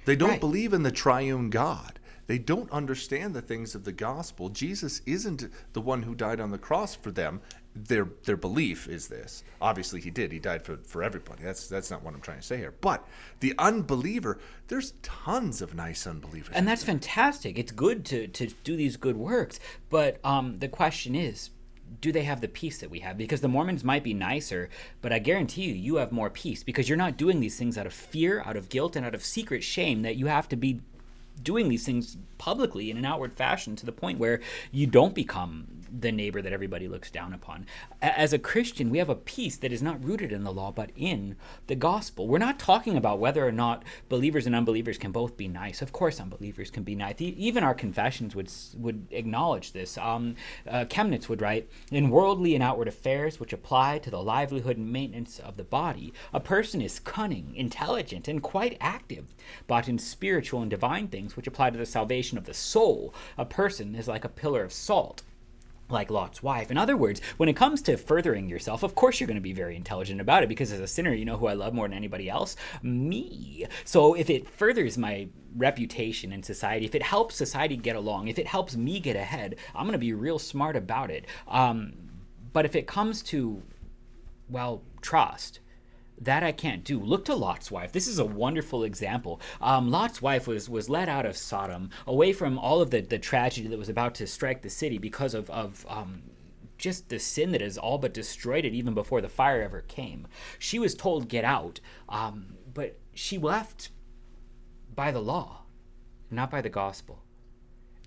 [0.06, 0.40] They don't Right.
[0.40, 2.00] believe in the triune God.
[2.28, 4.50] They don't understand the things of the gospel.
[4.50, 7.42] Jesus isn't the one who died on the cross for them.
[7.74, 9.44] Their their belief is this.
[9.62, 10.32] Obviously he did.
[10.32, 11.44] He died for, for everybody.
[11.44, 12.74] That's that's not what I'm trying to say here.
[12.82, 13.08] But
[13.40, 16.54] the unbeliever, there's tons of nice unbelievers.
[16.56, 17.58] and that's fantastic.
[17.58, 21.52] It's good to to do these good works, but um, the question is,
[22.00, 23.18] do they have the peace that we have?
[23.18, 24.70] Because the Mormons might be nicer,
[25.02, 27.86] but I guarantee you, you have more peace because you're not doing these things out
[27.86, 30.82] of fear, out of guilt, and out of secret shame that you have to be
[31.44, 34.40] doing these things publicly in an outward fashion to the point where
[34.72, 35.68] you don't become
[36.00, 37.66] the neighbor that everybody looks down upon.
[38.02, 40.92] As a Christian, we have a peace that is not rooted in the law but
[40.96, 41.36] in
[41.68, 42.28] the gospel.
[42.28, 45.82] We're not talking about whether or not believers and unbelievers can both be nice.
[45.82, 47.16] Of course, unbelievers can be nice.
[47.20, 49.98] Even our confessions would would acknowledge this.
[49.98, 50.36] Um,
[50.68, 54.92] uh, Chemnitz would write, "In worldly and outward affairs which apply to the livelihood and
[54.92, 59.34] maintenance of the body, a person is cunning, intelligent, and quite active.
[59.68, 63.46] But in spiritual and divine things which apply to the salvation of the soul, a
[63.46, 65.24] person is like a pillar of salt."
[65.92, 66.72] Like Lot's wife.
[66.72, 69.54] In other words, when it comes to furthering yourself, of course you're going to be
[69.54, 71.98] very intelligent about it because as a sinner, you know who I love more than
[71.98, 72.56] anybody else?
[72.82, 73.66] Me.
[73.84, 78.40] So if it furthers my reputation in society, if it helps society get along, if
[78.40, 81.26] it helps me get ahead, I'm going to be real smart about it.
[81.48, 81.94] Um,
[82.54, 83.62] but if it comes to,
[84.50, 85.60] well, trust,
[86.22, 87.00] that I can't do.
[87.00, 87.92] Look to Lot's wife.
[87.92, 89.42] This is a wonderful example.
[89.60, 93.20] Um, Lot's wife was was led out of Sodom, away from all of the, the
[93.20, 96.22] tragedy that was about to strike the city because of of um,
[96.78, 100.28] just the sin that has all but destroyed it even before the fire ever came.
[100.60, 103.90] She was told get out, um, but she left
[104.94, 105.64] by the law,
[106.30, 107.24] not by the gospel.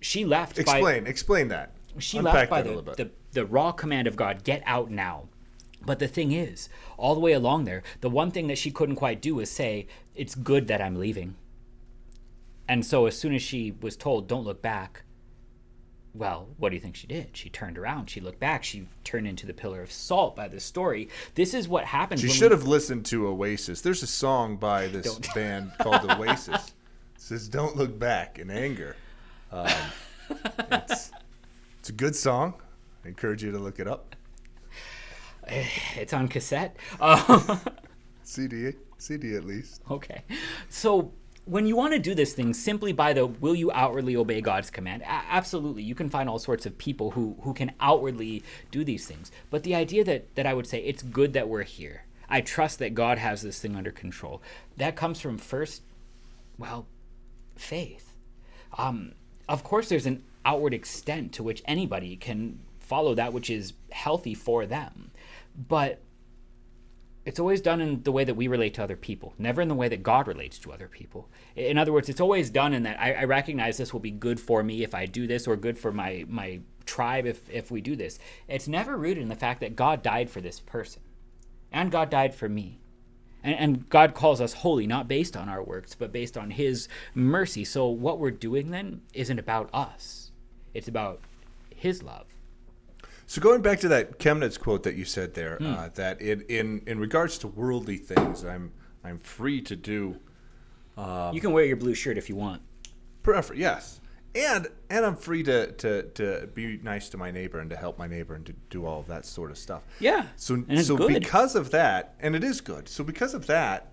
[0.01, 1.73] She left by explain, explain that.
[1.99, 5.29] she Unpack left by the, the, the raw command of God, get out now.
[5.85, 8.95] But the thing is, all the way along there, the one thing that she couldn't
[8.95, 11.35] quite do was say, It's good that I'm leaving.
[12.67, 15.03] And so as soon as she was told, Don't look back,
[16.13, 17.35] well, what do you think she did?
[17.35, 20.63] She turned around, she looked back, she turned into the pillar of salt by this
[20.63, 21.09] story.
[21.35, 23.81] This is what happens She should we- have listened to Oasis.
[23.81, 25.33] There's a song by this Don't.
[25.35, 26.67] band called Oasis.
[27.15, 28.95] It says "Don't look back" in anger.
[29.51, 29.67] Um,
[30.71, 31.11] it's,
[31.79, 32.53] it's a good song.
[33.03, 34.14] I encourage you to look it up.
[35.95, 36.75] It's on cassette.
[36.99, 37.57] Uh,
[38.23, 39.81] CD, CD at least.
[39.89, 40.23] Okay.
[40.69, 41.11] So
[41.45, 44.71] when you want to do this thing simply by the will you outwardly obey God's
[44.71, 45.03] command?
[45.03, 45.83] A- absolutely.
[45.83, 49.31] You can find all sorts of people who, who can outwardly do these things.
[49.51, 52.05] But the idea that, that I would say it's good that we're here.
[52.27, 54.41] I trust that God has this thing under control.
[54.77, 55.83] That comes from first,
[56.57, 56.87] well,
[57.55, 58.15] faith.
[58.77, 59.13] Um,
[59.47, 64.33] of course, there's an outward extent to which anybody can follow that which is healthy
[64.33, 65.11] for them.
[65.55, 66.01] But
[67.25, 69.75] it's always done in the way that we relate to other people, never in the
[69.75, 71.27] way that God relates to other people.
[71.55, 74.39] In other words, it's always done in that I, I recognize this will be good
[74.39, 77.81] for me if I do this, or good for my my tribe if if we
[77.81, 78.19] do this.
[78.47, 81.01] It's never rooted in the fact that God died for this person,
[81.71, 82.79] and God died for me.
[83.43, 86.87] And, and God calls us holy, not based on our works, but based on His
[87.15, 87.63] mercy.
[87.63, 90.31] So what we're doing then isn't about us;
[90.75, 91.21] it's about
[91.75, 92.34] His love.
[93.27, 95.65] So going back to that Chemnitz quote that you said there, Hmm.
[95.73, 98.71] uh, that in, in in regards to worldly things, I'm
[99.03, 100.17] I'm free to do
[101.33, 102.61] you can wear your blue shirt if you want.
[103.23, 103.99] prefer yes,
[104.35, 107.97] and and I'm free to, to to be nice to my neighbor and to help
[107.97, 109.83] my neighbor and to do all of that sort of stuff.
[109.99, 111.13] Yeah, So so good.
[111.21, 112.87] because of that, and it is good.
[112.87, 113.91] So because of that,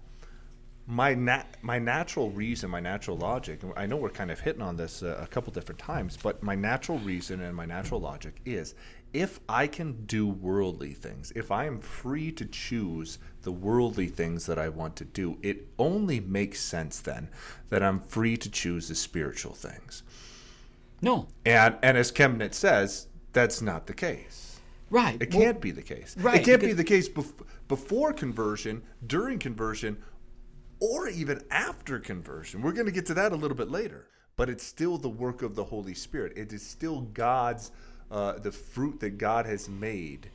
[0.93, 3.61] my nat my natural reason, my natural logic.
[3.77, 6.55] I know we're kind of hitting on this uh, a couple different times, but my
[6.55, 8.75] natural reason and my natural logic is
[9.15, 14.45] if I can do worldly things, if I am free to choose the worldly things
[14.47, 17.29] that I want to do, it only makes sense then
[17.71, 20.03] that I'm free to choose the spiritual things.
[21.01, 24.61] no, And and as Chemnitz says, that's not the case.
[24.91, 25.17] right.
[25.23, 26.15] It well- can't be the case.
[26.19, 27.33] right, It can't be the case bef-
[27.69, 29.97] before conversion, during conversion,
[30.83, 32.61] or even after conversion.
[32.61, 34.09] We're going to get to that a little bit later.
[34.35, 36.33] But it's still the work of the Holy Spirit.
[36.37, 37.71] It is still God's,
[38.11, 40.29] uh, the fruit that God has made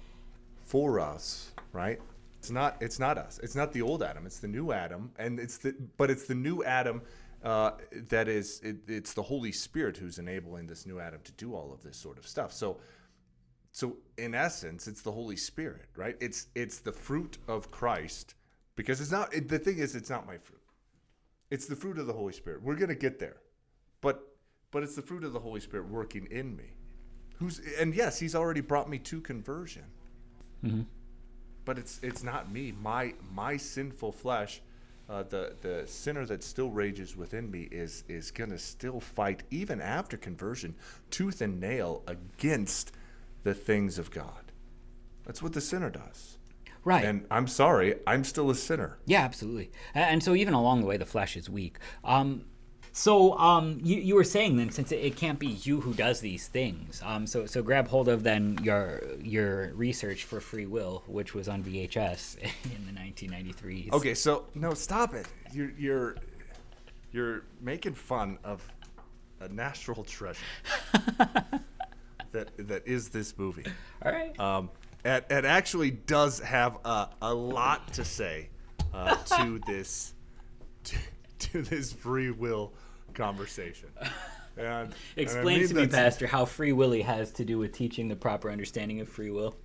[0.65, 1.99] for us, right?
[2.39, 2.77] It's not.
[2.79, 3.41] It's not us.
[3.43, 4.25] It's not the old Adam.
[4.25, 5.75] It's the new Adam, and it's the.
[5.97, 7.01] But it's the new Adam
[7.43, 7.71] uh,
[8.09, 8.61] that is.
[8.63, 11.97] It, it's the Holy Spirit who's enabling this new Adam to do all of this
[11.97, 12.53] sort of stuff.
[12.53, 12.77] So,
[13.71, 16.15] so in essence, it's the Holy Spirit, right?
[16.21, 18.35] It's it's the fruit of Christ
[18.77, 19.33] because it's not.
[19.35, 20.61] It, the thing is, it's not my fruit.
[21.51, 22.63] it's the fruit of the Holy Spirit.
[22.63, 23.37] We're gonna get there,
[24.01, 24.21] but
[24.71, 26.65] but it's the fruit of the Holy Spirit working in me.
[27.39, 29.85] Who's and yes, He's already brought me to conversion.
[31.65, 32.73] But it's it's not me.
[32.73, 34.61] My my sinful flesh,
[35.09, 39.81] uh, the the sinner that still rages within me is is gonna still fight even
[39.81, 40.75] after conversion,
[41.11, 42.91] tooth and nail against
[43.43, 44.51] the things of God.
[45.25, 46.36] That's what the sinner does.
[46.87, 47.03] Right.
[47.03, 48.97] And I'm sorry, I'm still a sinner.
[49.05, 49.71] Yeah, absolutely.
[49.93, 51.79] And so even along the way, the flesh is weak.
[52.05, 52.45] Um,
[52.93, 56.21] so um, you, you were saying then, since it, it can't be you who does
[56.21, 61.03] these things, um, so so grab hold of then your your research for free will,
[61.07, 63.91] which was on VHS in the 1993s.
[63.91, 65.27] Okay, so no, stop it.
[65.51, 66.15] You're you're
[67.11, 68.65] you're making fun of
[69.41, 70.39] a natural treasure
[72.31, 73.65] that that is this movie.
[74.05, 74.39] All right.
[74.39, 74.69] Um,
[75.05, 78.49] it, it actually does have a, a lot to say
[78.93, 80.13] uh, to this
[80.83, 80.97] to,
[81.39, 82.73] to this free will
[83.13, 83.89] conversation.
[84.57, 87.73] And, and I Explain mean to me, Pastor, how free willy has to do with
[87.73, 89.55] teaching the proper understanding of free will.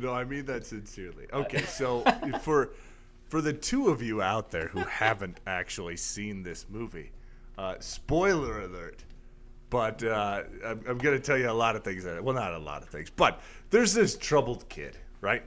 [0.00, 1.26] No, I mean that sincerely.
[1.32, 2.02] Okay, so
[2.42, 2.70] for
[3.28, 7.12] for the two of you out there who haven't actually seen this movie,
[7.58, 9.04] uh, spoiler alert.
[9.70, 12.04] But uh, I'm, I'm going to tell you a lot of things.
[12.04, 15.42] That, well, not a lot of things, but there's this troubled kid, right?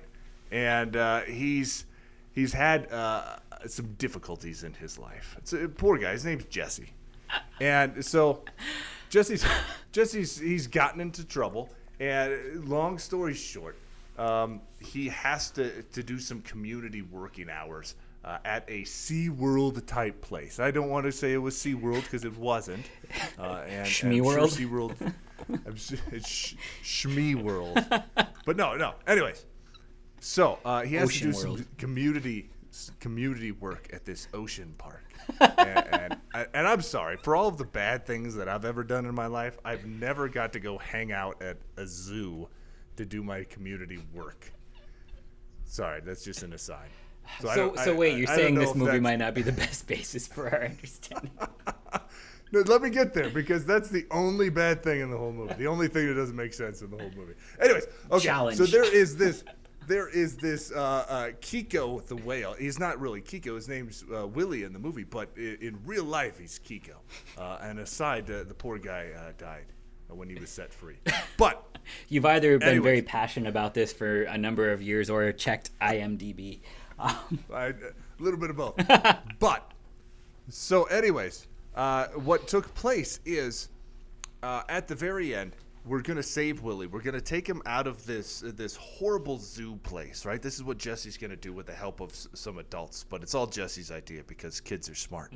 [0.51, 1.85] And uh, he's
[2.33, 5.35] he's had uh, some difficulties in his life.
[5.39, 6.11] It's a poor guy.
[6.11, 6.93] His name's Jesse,
[7.59, 8.43] and so
[9.09, 9.45] Jesse's
[9.91, 11.69] Jesse's he's gotten into trouble.
[11.99, 13.77] And long story short,
[14.17, 20.21] um, he has to to do some community working hours uh, at a SeaWorld type
[20.21, 20.59] place.
[20.59, 22.85] I don't want to say it was SeaWorld because it wasn't.
[23.37, 24.51] Uh, and, Shmee and World?
[24.51, 25.13] Sure SeaWorld.
[25.65, 27.83] I'm su- it's sh- Shmee World.
[28.45, 28.93] But no, no.
[29.07, 29.45] Anyways,
[30.19, 31.57] so uh, he has Ocean to do World.
[31.59, 32.49] some community
[32.99, 35.03] community work at this ocean park.
[35.39, 39.05] and, and and I'm sorry for all of the bad things that I've ever done
[39.05, 39.57] in my life.
[39.65, 42.47] I've never got to go hang out at a zoo
[42.97, 44.51] to do my community work.
[45.65, 46.89] Sorry, that's just an aside.
[47.39, 49.41] I So, don't- so wait, I- you're I saying know this movie might not be
[49.41, 51.31] the best basis for our understanding?
[52.53, 55.53] No, let me get there because that's the only bad thing in the whole movie.
[55.53, 57.31] The only thing that doesn't make sense in the whole movie.
[57.61, 58.25] Anyways, okay.
[58.25, 58.57] Challenge.
[58.57, 59.45] So there is this,
[59.87, 62.53] there is this uh, uh, Keiko the whale.
[62.59, 63.55] He's not really Keiko.
[63.55, 66.95] His name's uh, Willy in the movie, but in, in real life he's Keiko.
[67.37, 69.67] Uh, and aside, uh, the poor guy uh, died
[70.09, 70.97] when he was set free.
[71.37, 71.65] But
[72.09, 72.83] You've either been Anyways.
[72.83, 76.59] very passionate about this for a number of years or checked IMDb.
[77.01, 77.73] Um, I, a
[78.19, 78.75] little bit of both.
[79.39, 79.71] but
[80.49, 83.69] so, anyways, uh, what took place is
[84.43, 86.85] uh, at the very end, we're gonna save Willy.
[86.85, 90.39] We're gonna take him out of this uh, this horrible zoo place, right?
[90.41, 93.33] This is what Jesse's gonna do with the help of s- some adults, but it's
[93.33, 95.33] all Jesse's idea because kids are smart,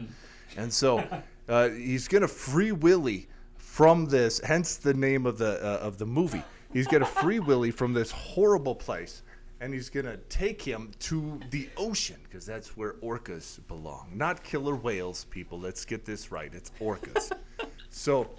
[0.56, 1.04] and so
[1.50, 4.40] uh, he's gonna free Willy from this.
[4.44, 6.44] Hence the name of the uh, of the movie.
[6.72, 9.24] He's gonna free Willy from this horrible place,
[9.66, 14.76] and he's gonna take him to the ocean because that's where orcas belong, not killer
[14.76, 15.26] whales.
[15.32, 16.54] People, let's get this right.
[16.54, 17.32] It's orcas.
[17.90, 18.30] so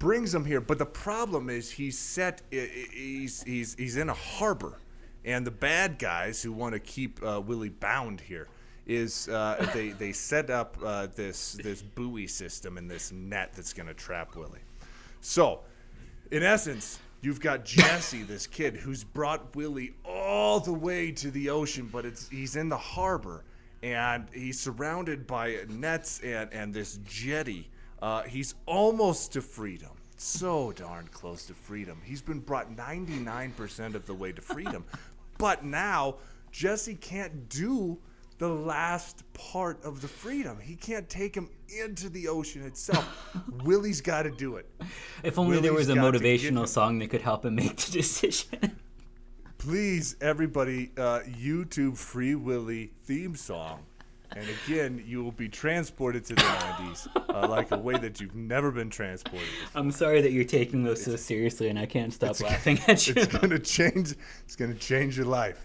[0.00, 2.42] brings him here, but the problem is he's set.
[2.50, 4.80] He's he's he's in a harbor,
[5.24, 8.48] and the bad guys who want to keep uh, Willy bound here
[8.84, 13.72] is uh, they they set up uh, this this buoy system and this net that's
[13.72, 14.60] gonna trap Willy.
[15.20, 15.60] So,
[16.32, 19.94] in essence, you've got Jesse, this kid who's brought Willy
[20.34, 23.44] all the way to the ocean, but it's he's in the harbor
[23.84, 27.70] and he's surrounded by nets and and this jetty.
[28.02, 29.92] Uh, he's almost to freedom.
[30.16, 32.00] So darn close to freedom.
[32.04, 34.84] He's been brought 99% of the way to freedom.
[35.38, 36.16] but now
[36.50, 37.98] Jesse can't do
[38.38, 40.58] the last part of the freedom.
[40.60, 41.48] He can't take him
[41.80, 43.06] into the ocean itself.
[43.64, 44.68] Willy's got to do it.
[45.22, 47.76] if only there was a got to get motivational song that could help him make
[47.76, 48.80] the decision.
[49.64, 53.80] Please, everybody, uh, YouTube Free Willy theme song.
[54.36, 58.34] And again, you will be transported to the 90s uh, like a way that you've
[58.34, 59.80] never been transported before.
[59.80, 63.14] I'm sorry that you're taking those so seriously, and I can't stop laughing at you.
[63.16, 64.14] It's gonna change.
[64.44, 65.64] It's gonna change your life.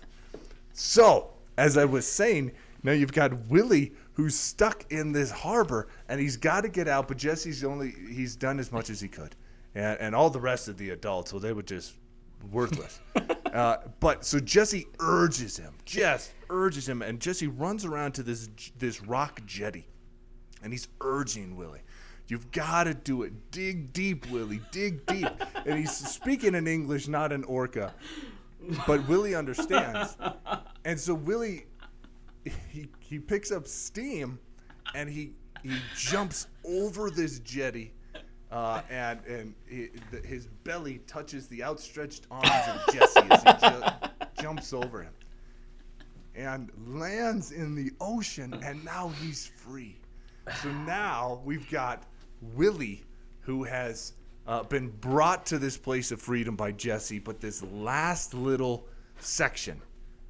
[0.71, 6.21] So, as I was saying, now you've got Willy who's stuck in this harbor, and
[6.21, 7.09] he's got to get out.
[7.09, 9.35] But Jesse's only he's done as much as he could,
[9.75, 11.95] and and all the rest of the adults, well, they would just
[12.51, 12.99] worthless.
[13.53, 18.49] uh, but so Jesse urges him, just urges him, and Jesse runs around to this
[18.77, 19.87] this rock jetty,
[20.63, 21.81] and he's urging Willy.
[22.27, 23.51] You've got to do it.
[23.51, 24.61] Dig deep, Willy.
[24.71, 25.27] Dig deep.
[25.65, 27.93] And he's speaking in English, not in Orca.
[28.87, 30.15] But Willy understands.
[30.85, 31.65] And so Willy
[32.71, 34.39] he he picks up steam
[34.95, 37.93] and he he jumps over this jetty,
[38.51, 43.69] uh, and and he, the, his belly touches the outstretched arms of Jesse as he
[43.69, 44.09] ju-
[44.41, 45.13] jumps over him,
[46.35, 49.97] and lands in the ocean, and now he's free.
[50.63, 52.03] So now we've got
[52.41, 53.03] Willy,
[53.41, 54.13] who has
[54.47, 58.87] uh, been brought to this place of freedom by Jesse, but this last little
[59.19, 59.79] section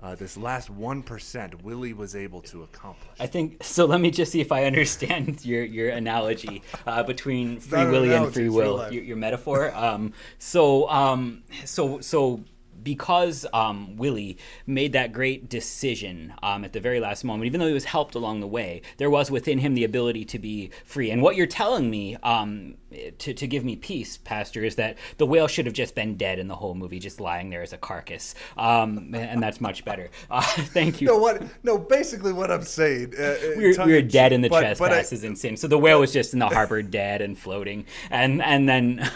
[0.01, 3.15] uh, this last 1% Willy was able to accomplish.
[3.19, 3.85] I think so.
[3.85, 8.33] Let me just see if I understand your your analogy uh, between Free Willy and
[8.33, 9.73] Free Will, your, your, metaphor.
[9.75, 12.41] Um, so um, so so
[12.83, 17.67] because um, Willy made that great decision um, at the very last moment, even though
[17.67, 21.11] he was helped along the way, there was within him the ability to be free.
[21.11, 22.75] And what you're telling me um,
[23.19, 26.39] to, to give me peace, Pastor, is that the whale should have just been dead
[26.39, 28.35] in the whole movie, just lying there as a carcass.
[28.57, 30.09] Um, and that's much better.
[30.31, 31.07] Uh, thank you.
[31.07, 31.41] No, what?
[31.63, 33.13] No, basically what I'm saying.
[33.17, 35.57] Uh, we, were, we were dead in the but, trespasses but I, and sin.
[35.57, 37.85] So the whale was just in the harbor, dead and floating.
[38.11, 39.09] And and then.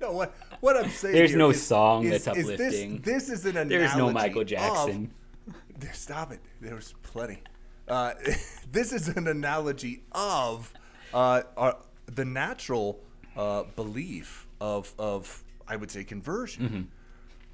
[0.00, 0.34] no, what?
[0.60, 1.14] What I'm saying.
[1.14, 3.00] There's no is, song is, that's uplifting.
[3.00, 3.76] This, this, is an analogy.
[3.76, 5.10] There's no Michael Jackson.
[5.48, 6.40] Of, stop it.
[6.60, 7.42] There's plenty.
[7.88, 8.14] Uh,
[8.72, 10.72] this is an analogy of
[11.12, 11.76] uh, our,
[12.06, 13.00] the natural
[13.36, 16.64] uh, belief of of I would say conversion.
[16.64, 16.82] Mm-hmm.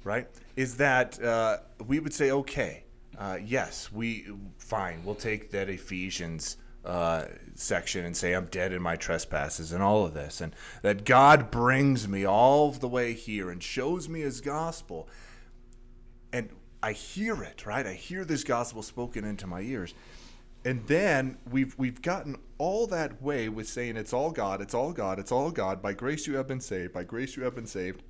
[0.03, 0.27] Right?
[0.55, 2.83] Is that uh, we would say okay.
[3.17, 4.25] Uh, yes, we
[4.57, 5.03] fine.
[5.05, 7.25] We'll take that Ephesians uh,
[7.55, 11.51] section and say I'm dead in my trespasses and all of this, and that God
[11.51, 15.07] brings me all the way here and shows me His gospel,
[16.33, 16.49] and
[16.81, 17.85] I hear it, right?
[17.85, 19.93] I hear this gospel spoken into my ears,
[20.65, 24.93] and then we've we've gotten all that way with saying it's all God, it's all
[24.93, 25.81] God, it's all God.
[25.81, 26.93] By grace you have been saved.
[26.93, 28.03] By grace you have been saved.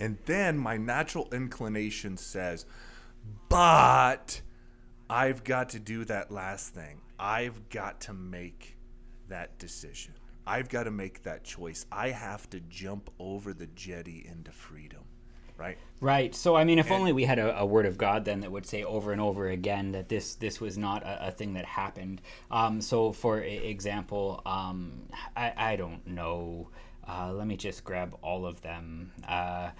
[0.00, 2.66] And then my natural inclination says,
[3.48, 4.40] but
[5.08, 7.01] I've got to do that last thing.
[7.22, 8.76] I've got to make
[9.28, 10.14] that decision.
[10.44, 11.86] I've got to make that choice.
[11.92, 15.04] I have to jump over the jetty into freedom.
[15.56, 15.78] Right.
[16.00, 16.34] Right.
[16.34, 18.50] So I mean, if and, only we had a, a, word of God then that
[18.50, 21.64] would say over and over again that this this was not a, a thing that
[21.64, 22.20] happened.
[22.50, 25.02] Um, so, for example, um,
[25.36, 26.70] I I don't know.
[27.08, 29.10] Uh, let me just grab all of them.
[29.26, 29.70] Uh,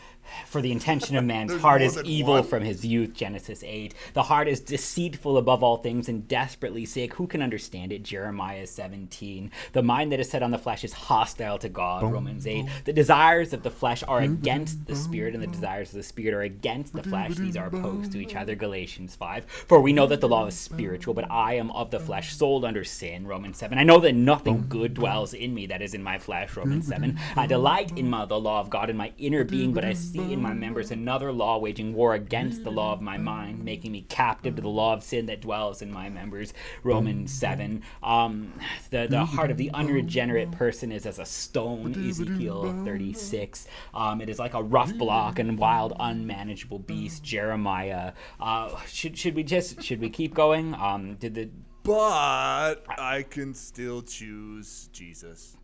[0.47, 2.43] for the intention of man's heart is evil one.
[2.45, 3.95] from his youth, Genesis 8.
[4.15, 7.15] The heart is deceitful above all things and desperately sick.
[7.15, 8.03] Who can understand it?
[8.03, 9.51] Jeremiah 17.
[9.73, 12.63] The mind that is set on the flesh is hostile to God, boom, Romans 8.
[12.63, 12.71] Boom.
[12.85, 16.35] The desires of the flesh are against the spirit, and the desires of the spirit
[16.35, 17.37] are against the flesh.
[17.37, 19.45] These are opposed to each other, Galatians 5.
[19.45, 22.65] For we know that the law is spiritual, but I am of the flesh, sold
[22.65, 23.79] under sin, Romans 7.
[23.79, 27.12] I know that nothing good dwells in me that is in my flesh, Romans 7.
[27.37, 30.33] I delight in my, the law of God in my inner being, but I see
[30.33, 34.03] in my members another law waging war against the law of my mind, making me
[34.09, 36.53] captive to the law of sin that dwells in my members.
[36.83, 37.83] Romans 7.
[38.03, 38.53] Um,
[38.91, 43.67] the, the heart of the unregenerate person is as a stone, Ezekiel 36.
[43.95, 48.13] Um, it is like a rough block and wild, unmanageable beast, Jeremiah.
[48.41, 50.75] Uh, should, should we just, should we keep going?
[50.75, 51.51] Um, did the.
[51.83, 55.57] But I can still choose Jesus.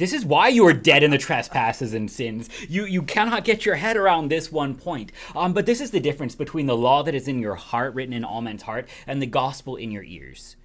[0.00, 2.48] This is why you are dead in the trespasses and sins.
[2.70, 5.12] You you cannot get your head around this one point.
[5.36, 8.14] Um, but this is the difference between the law that is in your heart, written
[8.14, 10.56] in all men's heart, and the gospel in your ears.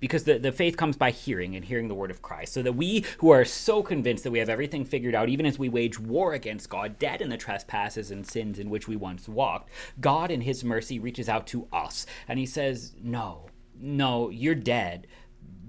[0.00, 2.54] Because the, the faith comes by hearing and hearing the word of Christ.
[2.54, 5.58] So that we who are so convinced that we have everything figured out, even as
[5.58, 9.28] we wage war against God, dead in the trespasses and sins in which we once
[9.28, 9.68] walked,
[10.00, 15.06] God in his mercy reaches out to us and he says, No, no, you're dead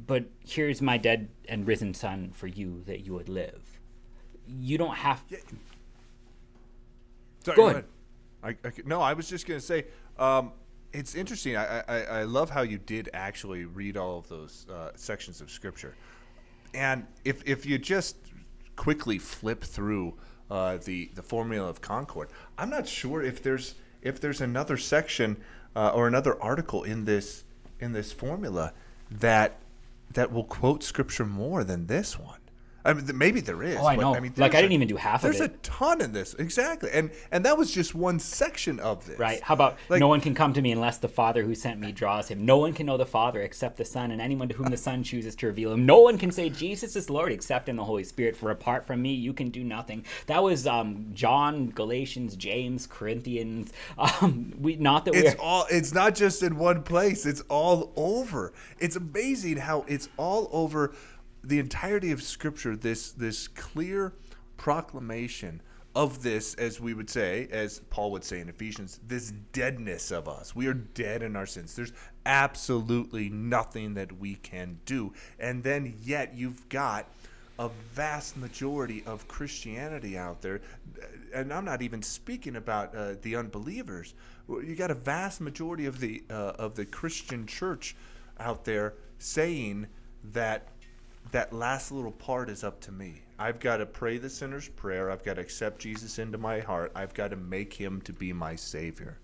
[0.09, 3.79] but here's my dead and risen son for you that you would live.
[4.47, 5.23] You don't have.
[5.29, 5.37] Yeah.
[7.45, 7.85] Sorry, go, ahead.
[8.41, 9.85] I, I, no, I was just going to say
[10.17, 10.51] um,
[10.93, 11.55] it's interesting.
[11.55, 15.51] I, I, I, love how you did actually read all of those uh, sections of
[15.51, 15.93] scripture.
[16.73, 18.17] And if, if you just
[18.75, 20.17] quickly flip through
[20.49, 25.37] uh, the, the formula of concord, I'm not sure if there's if there's another section
[25.75, 27.43] uh, or another article in this
[27.79, 28.73] in this formula
[29.11, 29.59] that
[30.13, 32.38] that will quote scripture more than this one.
[32.85, 33.77] I mean, maybe there is.
[33.77, 34.15] Oh, I know.
[34.15, 35.37] I mean, like I didn't a, even do half of it.
[35.37, 39.19] There's a ton in this, exactly, and and that was just one section of this.
[39.19, 39.41] Right.
[39.41, 41.91] How about like, no one can come to me unless the Father who sent me
[41.91, 42.45] draws him.
[42.45, 45.03] No one can know the Father except the Son, and anyone to whom the Son
[45.03, 45.85] chooses to reveal him.
[45.85, 48.37] No one can say Jesus is Lord except in the Holy Spirit.
[48.37, 50.05] For apart from me, you can do nothing.
[50.27, 53.73] That was um, John, Galatians, James, Corinthians.
[54.21, 55.65] Um, we not that it's all.
[55.69, 57.25] It's not just in one place.
[57.25, 58.53] It's all over.
[58.79, 60.93] It's amazing how it's all over
[61.49, 64.13] the entirety of Scripture, this this clear
[64.57, 65.61] proclamation
[65.95, 70.29] of this, as we would say, as Paul would say in Ephesians, this deadness of
[70.29, 70.55] us.
[70.55, 71.75] We are dead in our sins.
[71.75, 71.93] There's
[72.25, 75.13] absolutely nothing that we can do.
[75.39, 77.07] And then yet you've got
[77.57, 80.61] a vast majority of Christianity out there,
[81.33, 84.13] and I'm not even speaking about uh, the unbelievers.
[84.47, 87.95] You got a vast majority of the uh, of the Christian church
[88.39, 89.87] out there saying
[90.31, 90.69] that
[91.31, 93.21] that last little part is up to me.
[93.37, 95.11] I've got to pray the sinner's prayer.
[95.11, 96.91] I've got to accept Jesus into my heart.
[96.95, 99.17] I've got to make him to be my savior.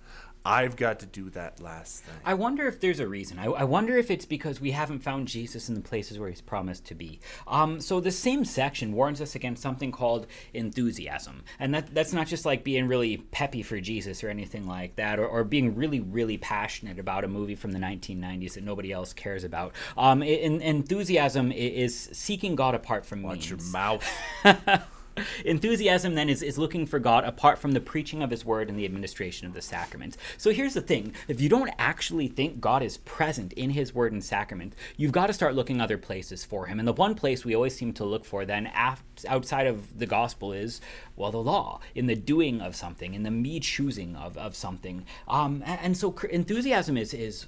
[0.46, 2.16] I've got to do that last thing.
[2.24, 3.40] I wonder if there's a reason.
[3.40, 6.42] I, I, wonder if it's because we haven't found Jesus in the places where he's
[6.42, 7.20] promised to be.
[7.48, 11.44] Um, so the same section warns us against something called enthusiasm.
[11.60, 15.20] And that, that's not just like being really peppy for Jesus or anything like that,
[15.20, 19.14] or, or being really, really passionate about a movie from the 1990s that nobody else
[19.14, 19.74] cares about.
[19.98, 23.50] Um, in, enthusiasm is seeking God apart from Watch means.
[23.50, 24.08] your mouth.
[25.46, 28.78] Enthusiasm then is, is looking for God apart from the preaching of his word and
[28.78, 30.18] the administration of the sacraments.
[30.38, 34.12] So here's the thing if you don't actually think God is present in his word
[34.12, 36.80] and sacrament, you've got to start looking other places for him.
[36.80, 40.54] And the one place we always seem to look for then outside of the gospel
[40.54, 40.82] is,
[41.16, 45.06] well, the law, in the doing of something, in the me choosing of, of something.
[45.28, 47.46] Um, and, so enthusiasm is, is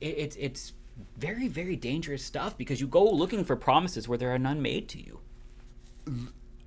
[0.00, 0.72] it, it's, it's
[1.16, 4.88] very, very dangerous stuff because you go looking for promises where there are none made
[4.90, 5.20] to you.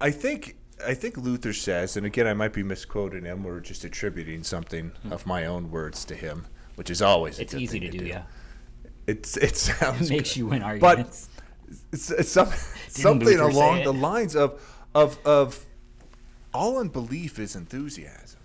[0.01, 3.83] I think I think Luther says, and again, I might be misquoting him or just
[3.83, 5.13] attributing something mm-hmm.
[5.13, 8.23] of my own words to him, which is always it's easy to, to, do, Yeah,
[9.07, 10.37] it's it sounds it makes good.
[10.37, 11.29] you win arguments,
[11.67, 12.49] but it's, it's some,
[12.87, 14.59] something Luther along the lines of
[14.95, 15.65] of of
[16.53, 18.39] all unbelief is enthusiasm,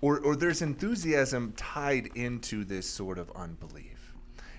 [0.00, 4.14] or or there's enthusiasm tied into this sort of unbelief,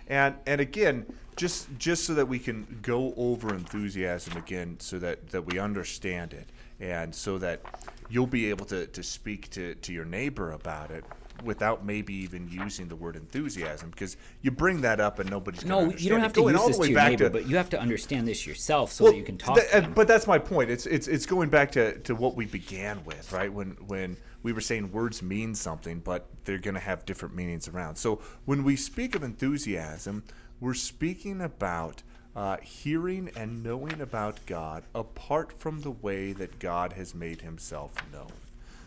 [0.07, 1.05] and and again,
[1.35, 6.33] just just so that we can go over enthusiasm again so that that we understand
[6.33, 6.47] it
[6.79, 7.61] and so that
[8.09, 11.05] you'll be able to, to speak to, to your neighbor about it
[11.43, 15.91] without maybe even using the word enthusiasm because you bring that up and nobody's no
[15.93, 17.79] you don't have to going use this to your neighbor to, but you have to
[17.79, 20.69] understand this yourself so well, that you can talk th- but that's my point.
[20.69, 23.51] It's it's it's going back to, to what we began with right?
[23.51, 27.67] When when we were saying words mean something but they're going to have different meanings
[27.67, 27.95] around.
[27.95, 30.23] So when we speak of enthusiasm
[30.61, 32.03] we're speaking about
[32.35, 37.93] uh, hearing and knowing about God apart from the way that God has made himself
[38.13, 38.31] known.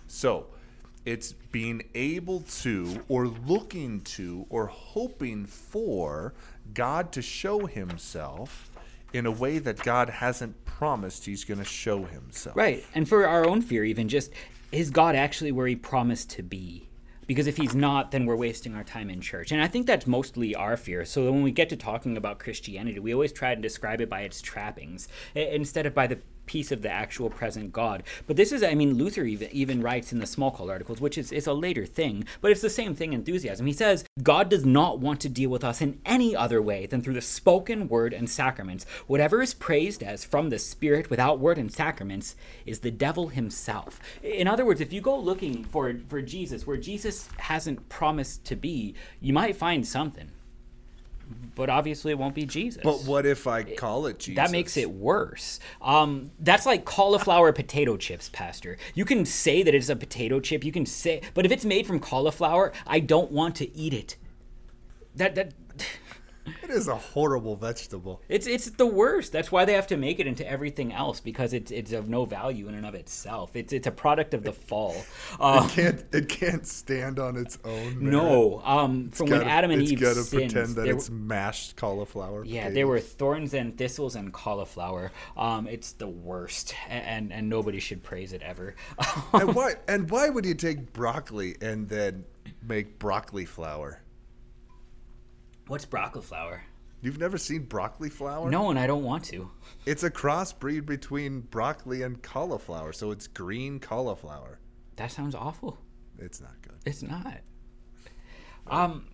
[0.06, 0.46] So,
[1.04, 6.32] it's being able to, or looking to, or hoping for
[6.72, 8.70] God to show himself
[9.12, 12.56] in a way that God hasn't promised he's going to show himself.
[12.56, 12.84] Right.
[12.94, 14.32] And for our own fear, even just,
[14.72, 16.88] is God actually where he promised to be?
[17.26, 19.52] Because if he's not then we're wasting our time in church.
[19.52, 21.04] And i think that's mostly our fear.
[21.04, 24.22] So when we get to talking about christianity we always try to describe it by
[24.22, 28.02] its trappings instead of by the piece of the actual present God.
[28.26, 31.32] But this is, I mean, Luther even, even writes in the Smalcald articles, which is,
[31.32, 33.66] is a later thing, but it's the same thing enthusiasm.
[33.66, 37.02] He says, God does not want to deal with us in any other way than
[37.02, 38.86] through the spoken word and sacraments.
[39.06, 42.36] Whatever is praised as from the Spirit without word and sacraments
[42.66, 44.00] is the devil himself.
[44.22, 48.56] In other words, if you go looking for, for Jesus where Jesus hasn't promised to
[48.56, 50.30] be, you might find something
[51.54, 52.82] but obviously it won't be Jesus.
[52.82, 54.36] But what if I call it Jesus?
[54.36, 55.60] That makes it worse.
[55.80, 58.76] Um, that's like cauliflower potato chips, Pastor.
[58.94, 60.64] You can say that it's a potato chip.
[60.64, 64.16] You can say, but if it's made from cauliflower, I don't want to eat it.
[65.14, 65.52] That that
[66.62, 68.20] it is a horrible vegetable.
[68.28, 69.32] It's it's the worst.
[69.32, 72.24] That's why they have to make it into everything else because it's it's of no
[72.24, 73.56] value in and of itself.
[73.56, 74.96] It's it's a product of the fall.
[75.40, 77.98] Uh, it can't it can't stand on its own.
[77.98, 78.12] Merit.
[78.12, 78.62] No.
[78.64, 82.44] Um, from gotta, when Adam and Eve got to sinned, pretend that it's mashed cauliflower.
[82.44, 85.12] Yeah, there were thorns and thistles and cauliflower.
[85.36, 88.74] Um, it's the worst, and, and, and nobody should praise it ever.
[89.32, 92.24] and why and why would you take broccoli and then
[92.62, 94.00] make broccoli flour?
[95.66, 96.62] What's broccoli flower?
[97.00, 98.50] You've never seen broccoli flower?
[98.50, 99.50] No, and I don't want to.
[99.86, 104.58] It's a crossbreed between broccoli and cauliflower, so it's green cauliflower.
[104.96, 105.78] That sounds awful.
[106.18, 106.76] It's not good.
[106.86, 107.40] It's not.
[108.66, 109.06] Um,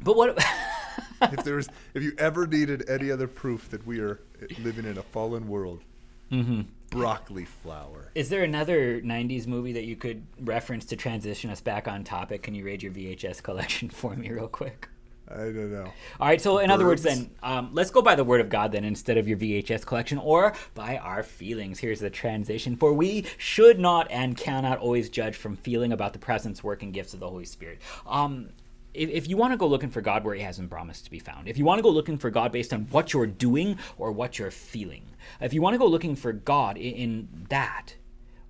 [0.00, 0.38] but what?
[1.22, 4.20] if there was, if you ever needed any other proof that we are
[4.58, 5.84] living in a fallen world,
[6.30, 6.62] mm-hmm.
[6.90, 8.10] broccoli flower.
[8.14, 12.42] Is there another '90s movie that you could reference to transition us back on topic?
[12.42, 14.88] Can you raid your VHS collection for me, real quick?
[15.30, 15.92] I don't know.
[16.20, 18.72] All right, so in other words, then um, let's go by the word of God
[18.72, 21.78] then instead of your VHS collection or by our feelings.
[21.78, 26.18] Here's the transition: for we should not and cannot always judge from feeling about the
[26.18, 27.80] presence, work, and gifts of the Holy Spirit.
[28.06, 28.50] Um,
[28.94, 31.18] if, if you want to go looking for God where He hasn't promised to be
[31.18, 34.12] found, if you want to go looking for God based on what you're doing or
[34.12, 35.04] what you're feeling,
[35.40, 37.94] if you want to go looking for God in, in that,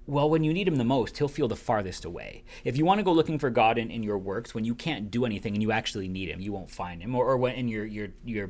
[0.09, 2.43] well, when you need him the most, he'll feel the farthest away.
[2.65, 5.11] If you want to go looking for God in, in your works, when you can't
[5.11, 7.15] do anything and you actually need him, you won't find him.
[7.15, 8.49] Or, or when in your, your, your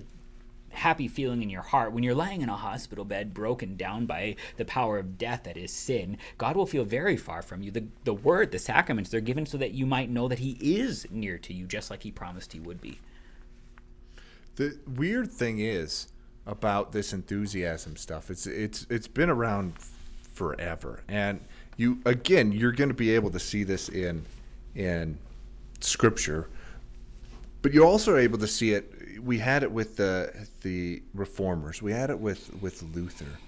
[0.71, 4.37] happy feeling in your heart, when you're lying in a hospital bed, broken down by
[4.57, 7.73] the power of death that is sin, God will feel very far from you.
[7.73, 11.09] The, the word, the sacraments, they're given so that you might know that he is
[11.11, 13.01] near to you, just like he promised he would be.
[14.55, 16.07] The weird thing is
[16.47, 18.31] about this enthusiasm stuff.
[18.31, 19.75] It's it's it's been around
[20.39, 21.03] forever.
[21.09, 21.41] And
[21.77, 24.25] you again, you're going to be able to see this in
[24.75, 25.19] in
[25.81, 26.49] scripture,
[27.61, 29.21] but you're also able to see it.
[29.21, 30.33] We had it with the
[30.63, 31.83] the reformers.
[31.83, 33.39] We had it with with Luther.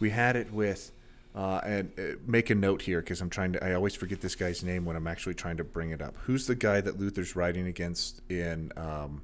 [0.00, 0.92] We had it with.
[1.34, 3.64] Uh, and uh, make a note here because I'm trying to.
[3.64, 6.14] I always forget this guy's name when I'm actually trying to bring it up.
[6.26, 9.22] Who's the guy that Luther's writing against in um,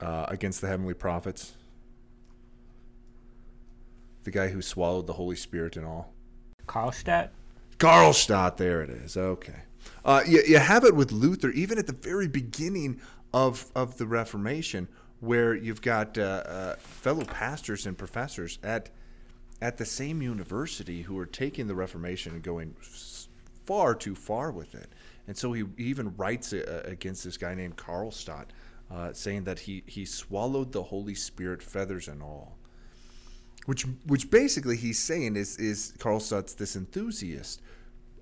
[0.00, 1.52] uh, against the heavenly prophets?
[4.24, 6.13] The guy who swallowed the Holy Spirit and all.
[6.66, 7.30] Karlstadt?
[7.78, 9.16] Karlstadt, there it is.
[9.16, 9.60] Okay.
[10.04, 13.00] Uh, you, you have it with Luther, even at the very beginning
[13.32, 14.88] of, of the Reformation,
[15.20, 18.90] where you've got uh, uh, fellow pastors and professors at,
[19.60, 22.74] at the same university who are taking the Reformation and going
[23.64, 24.90] far too far with it.
[25.26, 28.46] And so he even writes uh, against this guy named Karlstadt,
[28.90, 32.58] uh, saying that he, he swallowed the Holy Spirit, feathers and all
[33.66, 37.60] which which basically he's saying is is Karlstadt's this enthusiast.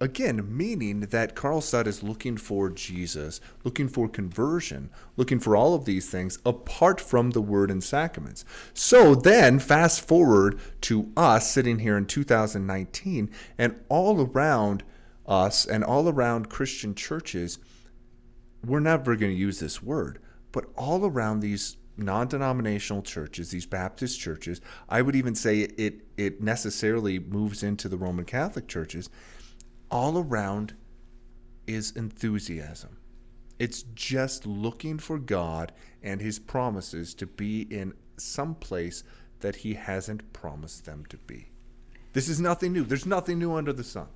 [0.00, 5.84] Again, meaning that Karlstadt is looking for Jesus, looking for conversion, looking for all of
[5.84, 8.44] these things apart from the word and sacraments.
[8.74, 14.82] So then, fast forward to us sitting here in 2019, and all around
[15.24, 17.60] us and all around Christian churches,
[18.66, 20.18] we're never going to use this word,
[20.50, 26.42] but all around these non-denominational churches, these Baptist churches, I would even say it it
[26.42, 29.08] necessarily moves into the Roman Catholic churches.
[29.90, 30.74] All around
[31.66, 32.98] is enthusiasm.
[33.58, 35.72] It's just looking for God
[36.02, 39.04] and his promises to be in some place
[39.40, 41.48] that he hasn't promised them to be.
[42.12, 42.84] This is nothing new.
[42.84, 44.08] There's nothing new under the sun.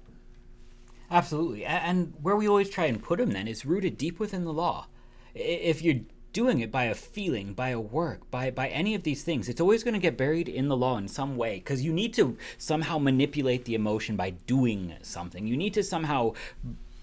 [1.10, 1.64] Absolutely.
[1.64, 4.88] And where we always try and put him then is rooted deep within the law.
[5.34, 6.00] If you're
[6.36, 9.48] doing it by a feeling, by a work, by by any of these things.
[9.48, 12.12] It's always going to get buried in the law in some way because you need
[12.12, 15.46] to somehow manipulate the emotion by doing something.
[15.46, 16.34] You need to somehow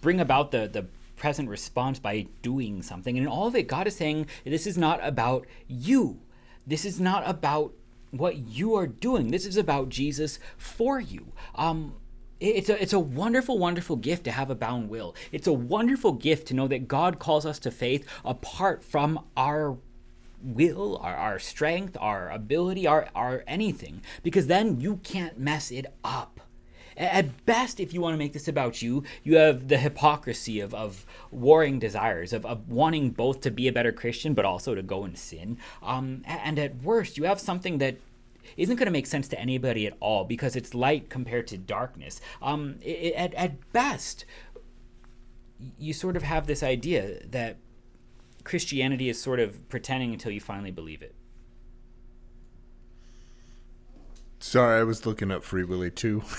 [0.01, 3.17] bring about the the present response by doing something.
[3.17, 6.19] And in all of it, God is saying this is not about you.
[6.67, 7.73] This is not about
[8.11, 9.31] what you are doing.
[9.31, 11.31] This is about Jesus for you.
[11.55, 11.95] Um,
[12.43, 15.15] it's a, it's a wonderful, wonderful gift to have a bound will.
[15.31, 19.77] It's a wonderful gift to know that God calls us to faith apart from our
[20.41, 25.85] will, our, our strength, our ability, our, our anything, because then you can't mess it
[26.03, 26.41] up.
[26.95, 30.75] At best, if you want to make this about you, you have the hypocrisy of,
[30.75, 34.83] of warring desires, of, of wanting both to be a better Christian but also to
[34.83, 35.57] go and sin.
[35.81, 37.97] Um, and at worst, you have something that
[38.57, 42.21] isn't going to make sense to anybody at all because it's light compared to darkness.
[42.41, 44.25] Um, it, at, at best,
[45.77, 47.57] you sort of have this idea that
[48.43, 51.15] Christianity is sort of pretending until you finally believe it.
[54.39, 56.21] Sorry, I was looking up Free Willy too.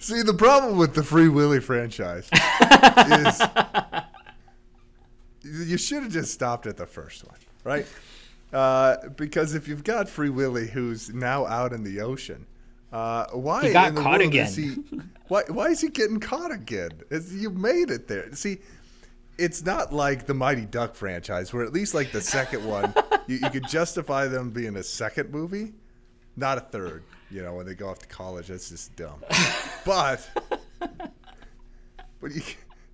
[0.00, 3.40] See, the problem with the Free Willy franchise is
[5.42, 7.86] you should have just stopped at the first one, right?
[8.52, 12.46] Uh, because if you've got Free Willy, who's now out in the ocean,
[12.92, 14.46] uh, why he got caught again?
[14.46, 14.76] Is he,
[15.28, 16.90] why, why is he getting caught again?
[17.10, 18.32] It's, you made it there.
[18.34, 18.58] See,
[19.38, 22.92] it's not like the Mighty Duck franchise, where at least like the second one,
[23.26, 25.72] you, you could justify them being a second movie,
[26.36, 27.02] not a third.
[27.30, 29.24] You know, when they go off to college, that's just dumb.
[29.86, 30.28] but,
[32.20, 32.42] but you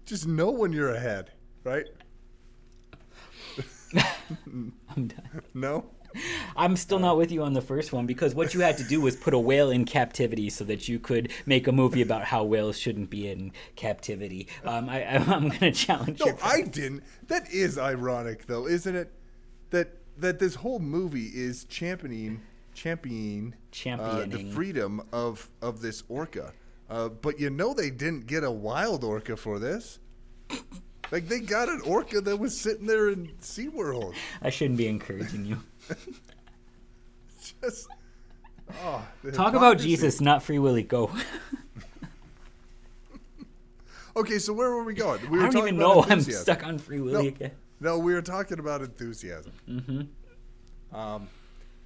[0.06, 1.32] just know when you're ahead,
[1.64, 1.86] right?
[4.46, 5.42] I'm done.
[5.54, 5.86] No?
[6.56, 9.00] I'm still not with you on the first one because what you had to do
[9.00, 12.44] was put a whale in captivity so that you could make a movie about how
[12.44, 14.48] whales shouldn't be in captivity.
[14.64, 16.20] Um, I, am going to challenge.
[16.20, 17.04] No, I didn't.
[17.28, 19.12] That is ironic, though, isn't it?
[19.70, 22.40] That that this whole movie is championing
[22.78, 24.32] championing, championing.
[24.32, 26.52] Uh, the freedom of of this orca.
[26.88, 29.98] Uh, but you know they didn't get a wild orca for this.
[31.10, 34.14] Like they got an orca that was sitting there in SeaWorld.
[34.42, 35.58] I shouldn't be encouraging you.
[37.62, 37.88] Just
[38.82, 40.82] oh, talk about Jesus, not Free Willy.
[40.82, 41.10] Go.
[44.16, 45.30] okay, so where were we going?
[45.30, 46.04] We were I don't even know.
[46.08, 47.50] I'm stuck on Free Willy no, again.
[47.80, 49.52] No, we were talking about enthusiasm.
[49.68, 50.96] Mm-hmm.
[50.96, 51.28] Um,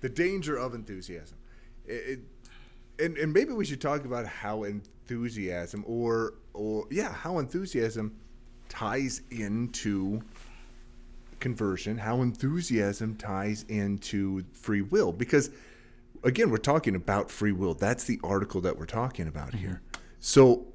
[0.01, 1.39] the danger of enthusiasm.
[1.87, 2.20] It, it,
[3.05, 8.16] and, and maybe we should talk about how enthusiasm or or yeah, how enthusiasm
[8.73, 10.23] ties into
[11.41, 15.51] conversion, how enthusiasm ties into free will because
[16.25, 17.75] again, we're talking about free will.
[17.75, 19.59] That's the article that we're talking about mm-hmm.
[19.59, 19.83] here.
[20.20, 20.66] So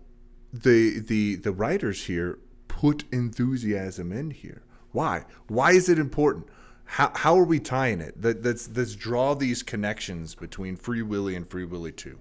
[0.53, 2.37] the the the writers here
[2.67, 4.61] put enthusiasm in here.
[4.91, 5.25] Why?
[5.47, 6.47] Why is it important?
[6.85, 8.21] How, how are we tying it?
[8.21, 12.17] That, let's, let's draw these connections between Free Willy and Free Willy 2.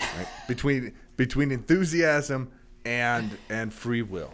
[0.00, 0.26] Right?
[0.48, 2.50] between between enthusiasm
[2.84, 4.32] and and free will.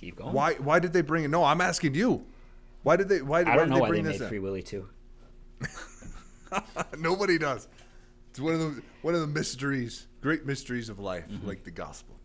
[0.00, 0.32] Keep going.
[0.32, 1.28] Why why did they bring it?
[1.28, 2.24] No, I'm asking you.
[2.84, 4.62] Why did they why, I don't why know they why bring they made Free Willy
[4.62, 4.88] too.
[6.98, 7.68] Nobody does.
[8.30, 11.46] It's one of the one of the mysteries, great mysteries of life, mm-hmm.
[11.46, 12.16] like the gospel.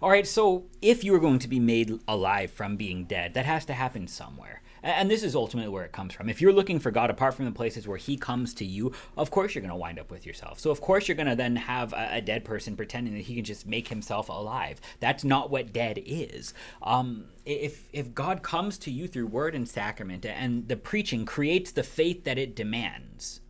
[0.00, 3.44] All right, so if you are going to be made alive from being dead, that
[3.44, 4.62] has to happen somewhere.
[4.82, 6.28] And this is ultimately where it comes from.
[6.28, 9.30] If you're looking for God apart from the places where He comes to you, of
[9.30, 10.58] course you're going to wind up with yourself.
[10.60, 13.34] So, of course, you're going to then have a, a, dead person pretending that he
[13.34, 14.80] can just make himself alive.
[15.00, 16.52] That's not what dead is.
[16.82, 21.72] Um, if, if God comes to you through word and sacrament and the preaching creates
[21.72, 23.40] the faith that it demands,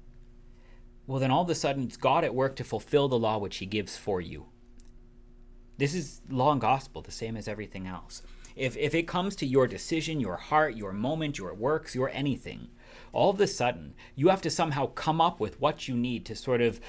[1.06, 3.56] well, then all of a sudden it's God at work to fulfill the law which
[3.56, 4.46] He gives for you.
[5.78, 8.22] This is law and gospel, the same as everything else.
[8.58, 12.68] If, if it comes to your decision, your heart, your moment, your works, your anything,
[13.12, 16.36] all of a sudden you have to somehow come up with what you need to
[16.36, 16.80] sort of,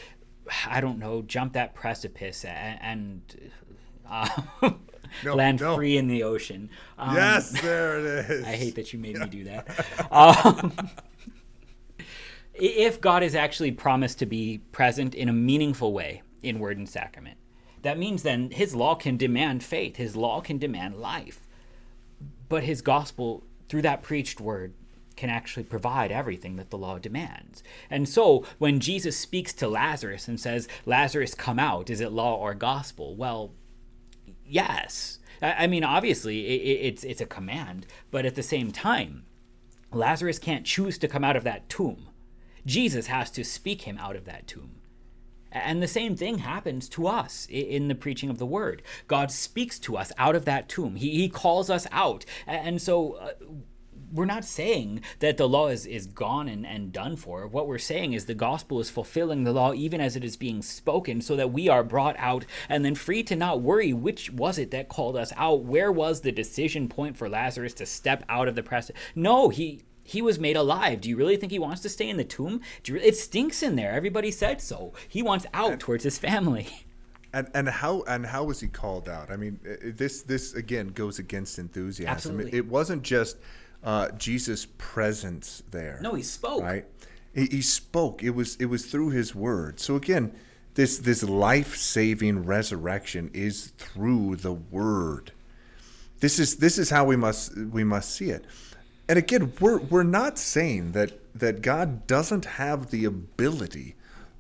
[0.68, 3.52] I don't know, jump that precipice and, and
[4.10, 4.28] uh,
[5.24, 5.76] no, land no.
[5.76, 6.70] free in the ocean.
[6.98, 8.46] Um, yes, there it is.
[8.46, 9.86] I hate that you made me do that.
[10.12, 10.74] Um,
[12.54, 16.90] if God is actually promised to be present in a meaningful way in word and
[16.90, 17.38] sacrament,
[17.84, 21.48] that means then his law can demand faith, his law can demand life.
[22.50, 24.74] But his gospel, through that preached word,
[25.16, 27.62] can actually provide everything that the law demands.
[27.90, 32.36] And so when Jesus speaks to Lazarus and says, Lazarus, come out, is it law
[32.38, 33.16] or gospel?
[33.16, 33.52] Well,
[34.46, 35.20] yes.
[35.42, 39.26] I mean, obviously, it's, it's a command, but at the same time,
[39.92, 42.08] Lazarus can't choose to come out of that tomb.
[42.66, 44.79] Jesus has to speak him out of that tomb.
[45.52, 48.82] And the same thing happens to us in the preaching of the word.
[49.08, 50.96] God speaks to us out of that tomb.
[50.96, 52.26] He, he calls us out.
[52.46, 53.32] And so uh,
[54.12, 57.48] we're not saying that the law is, is gone and, and done for.
[57.48, 60.62] What we're saying is the gospel is fulfilling the law even as it is being
[60.62, 64.58] spoken so that we are brought out and then free to not worry which was
[64.58, 65.64] it that called us out?
[65.64, 68.92] Where was the decision point for Lazarus to step out of the press?
[69.16, 71.02] No, he he was made alive.
[71.02, 72.62] Do you really think he wants to stay in the tomb?
[72.88, 73.92] Really, it stinks in there.
[73.92, 74.94] Everybody said so.
[75.08, 76.68] He wants out and, towards his family.
[77.32, 79.30] And and how and how was he called out?
[79.30, 82.12] I mean, this this again goes against enthusiasm.
[82.12, 82.54] Absolutely.
[82.54, 83.38] It, it wasn't just
[83.84, 86.00] uh, Jesus' presence there.
[86.02, 86.64] No, he spoke.
[86.64, 86.86] Right.
[87.36, 88.24] He, he spoke.
[88.24, 89.80] It was it was through his word.
[89.80, 90.34] So again,
[90.74, 95.32] this this life saving resurrection is through the word.
[96.22, 98.44] This is this is how we must we must see it
[99.10, 103.96] and again, we're we're not saying that that God doesn't have the ability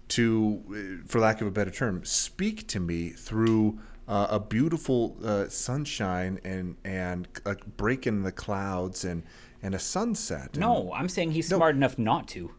[0.09, 5.49] to, for lack of a better term, speak to me through uh, a beautiful uh,
[5.49, 9.23] sunshine and and a break in the clouds and
[9.63, 10.51] and a sunset.
[10.53, 12.51] And, no, I'm saying he's no, smart enough not to.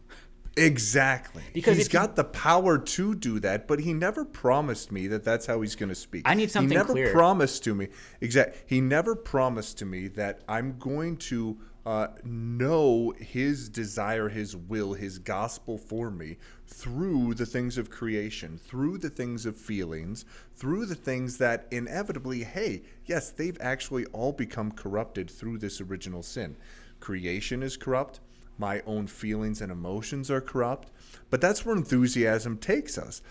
[0.57, 1.43] Exactly.
[1.53, 5.45] Because he's got the power to do that, but he never promised me that that's
[5.45, 6.23] how he's going to speak.
[6.25, 7.13] I need something He never clear.
[7.13, 7.87] promised to me.
[8.19, 8.57] Exact.
[8.65, 14.93] He never promised to me that I'm going to uh, know his desire, his will,
[14.93, 20.25] his gospel for me through the things of creation, through the things of feelings,
[20.55, 26.21] through the things that inevitably, hey, yes, they've actually all become corrupted through this original
[26.21, 26.55] sin.
[26.99, 28.19] Creation is corrupt,
[28.57, 30.91] my own feelings and emotions are corrupt,
[31.31, 33.23] but that's where enthusiasm takes us.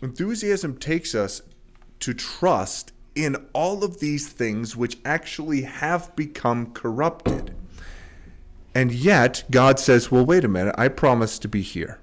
[0.00, 1.42] Enthusiasm takes us
[1.98, 7.54] to trust in all of these things which actually have become corrupted.
[8.74, 11.98] And yet, God says, well, wait a minute, I promise to be here.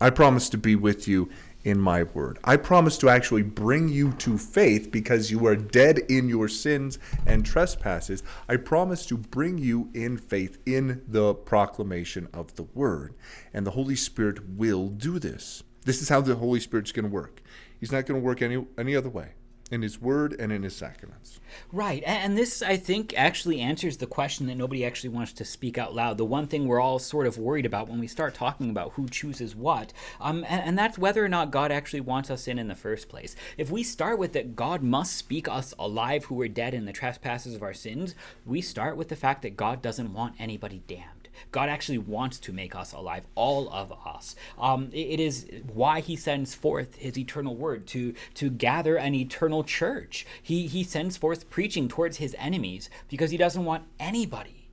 [0.00, 1.30] I promise to be with you
[1.62, 2.38] in my word.
[2.42, 6.98] I promise to actually bring you to faith because you are dead in your sins
[7.26, 8.22] and trespasses.
[8.48, 13.14] I promise to bring you in faith in the proclamation of the word.
[13.52, 15.62] And the Holy Spirit will do this.
[15.84, 17.42] This is how the Holy Spirit's going to work.
[17.78, 19.34] He's not going to work any, any other way
[19.70, 21.40] in his word and in his sacraments.
[21.72, 22.02] Right.
[22.04, 25.94] And this, I think, actually answers the question that nobody actually wants to speak out
[25.94, 26.18] loud.
[26.18, 29.08] The one thing we're all sort of worried about when we start talking about who
[29.08, 32.68] chooses what, um, and, and that's whether or not God actually wants us in in
[32.68, 33.36] the first place.
[33.56, 36.92] If we start with that God must speak us alive who are dead in the
[36.92, 38.14] trespasses of our sins,
[38.44, 41.19] we start with the fact that God doesn't want anybody damned.
[41.50, 44.34] God actually wants to make us alive, all of us.
[44.58, 49.14] Um, it, it is why He sends forth His eternal word to to gather an
[49.14, 50.26] eternal church.
[50.42, 54.70] He He sends forth preaching towards His enemies because He doesn't want anybody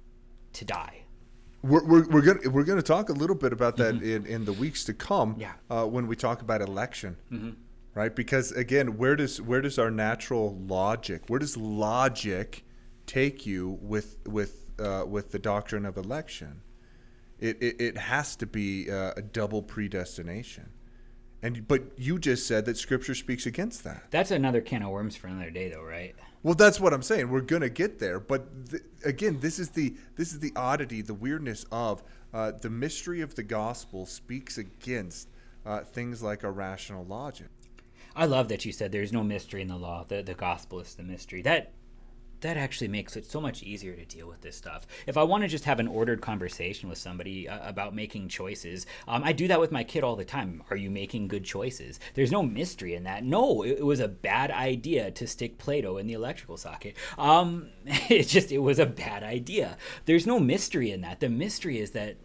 [0.53, 1.03] to die.
[1.63, 4.53] We're, we're, we're gonna we're gonna talk a little bit about that in, in the
[4.53, 5.35] weeks to come.
[5.37, 5.53] Yeah.
[5.69, 7.17] Uh, when we talk about election,
[7.95, 8.15] right?
[8.15, 12.63] Because again, where does where does our natural logic, where does logic
[13.07, 16.61] take you with with uh, with the doctrine of election?
[17.39, 20.69] It it, it has to be uh, a double predestination,
[21.41, 24.03] and but you just said that Scripture speaks against that.
[24.11, 26.15] That's another can of worms for another day, though, right?
[26.43, 27.29] Well, that's what I'm saying.
[27.29, 31.13] We're gonna get there, but th- again, this is the this is the oddity, the
[31.13, 32.03] weirdness of
[32.33, 35.29] uh, the mystery of the gospel speaks against
[35.65, 37.49] uh, things like our rational logic.
[38.15, 40.05] I love that you said there's no mystery in the law.
[40.07, 41.41] The the gospel is the mystery.
[41.43, 41.73] That
[42.41, 44.85] that actually makes it so much easier to deal with this stuff.
[45.05, 48.85] If I want to just have an ordered conversation with somebody uh, about making choices,
[49.07, 50.63] um, I do that with my kid all the time.
[50.69, 51.99] Are you making good choices?
[52.13, 53.23] There's no mystery in that.
[53.23, 56.95] No, it, it was a bad idea to stick Play-Doh in the electrical socket.
[57.17, 59.77] Um, it's just it was a bad idea.
[60.05, 61.19] There's no mystery in that.
[61.19, 62.17] The mystery is that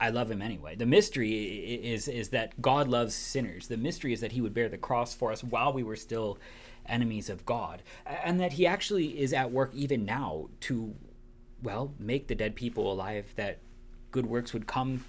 [0.00, 0.74] I love him anyway.
[0.74, 3.68] The mystery is is that God loves sinners.
[3.68, 6.38] The mystery is that he would bear the cross for us while we were still
[6.86, 10.94] enemies of God, and that he actually is at work even now to
[11.64, 13.58] well, make the dead people alive that
[14.10, 15.04] good works would come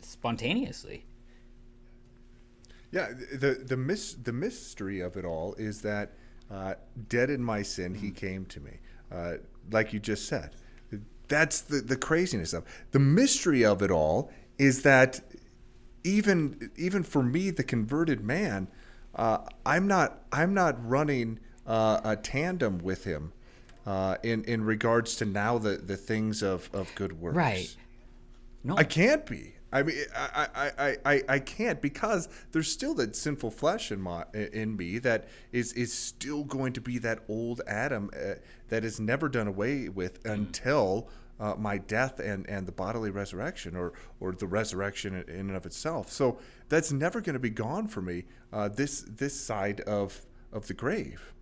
[0.00, 1.04] spontaneously.
[2.90, 6.14] Yeah, the the mis- the mystery of it all is that
[6.50, 6.74] uh,
[7.08, 8.78] dead in my sin, he came to me,
[9.12, 9.34] uh,
[9.70, 10.56] like you just said.
[11.28, 15.20] That's the the craziness of the mystery of it all is that
[16.04, 18.68] even even for me, the converted man,
[19.16, 23.32] uh, I'm not I'm not running uh, a tandem with him
[23.86, 27.36] uh, in in regards to now the the things of of good works.
[27.36, 27.74] Right.
[28.62, 28.76] No.
[28.76, 29.52] I can't be.
[29.72, 34.24] I mean, I, I, I, I, can't because there's still that sinful flesh in my
[34.32, 38.34] in me that is is still going to be that old Adam uh,
[38.68, 41.08] that is never done away with until
[41.38, 45.66] uh, my death and, and the bodily resurrection or or the resurrection in and of
[45.66, 46.10] itself.
[46.10, 48.24] So that's never going to be gone for me.
[48.52, 50.22] Uh, this this side of
[50.52, 51.34] of the grave.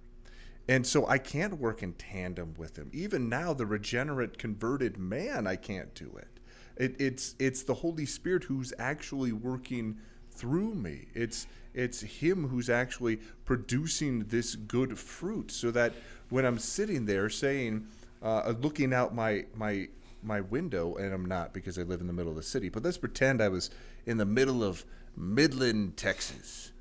[0.67, 2.91] And so I can't work in tandem with him.
[2.95, 6.41] Even now, the regenerate, converted man, I can't do it.
[6.77, 9.99] it it's it's the Holy Spirit who's actually working
[10.31, 11.09] through me.
[11.15, 15.93] It's it's Him who's actually producing this good fruit, so that
[16.31, 17.87] when I'm sitting there saying,
[18.23, 19.89] uh, looking out my my
[20.23, 22.83] my window, and I'm not because I live in the middle of the city, but
[22.83, 23.71] let's pretend I was
[24.07, 24.85] in the middle of
[25.17, 26.73] Midland, Texas.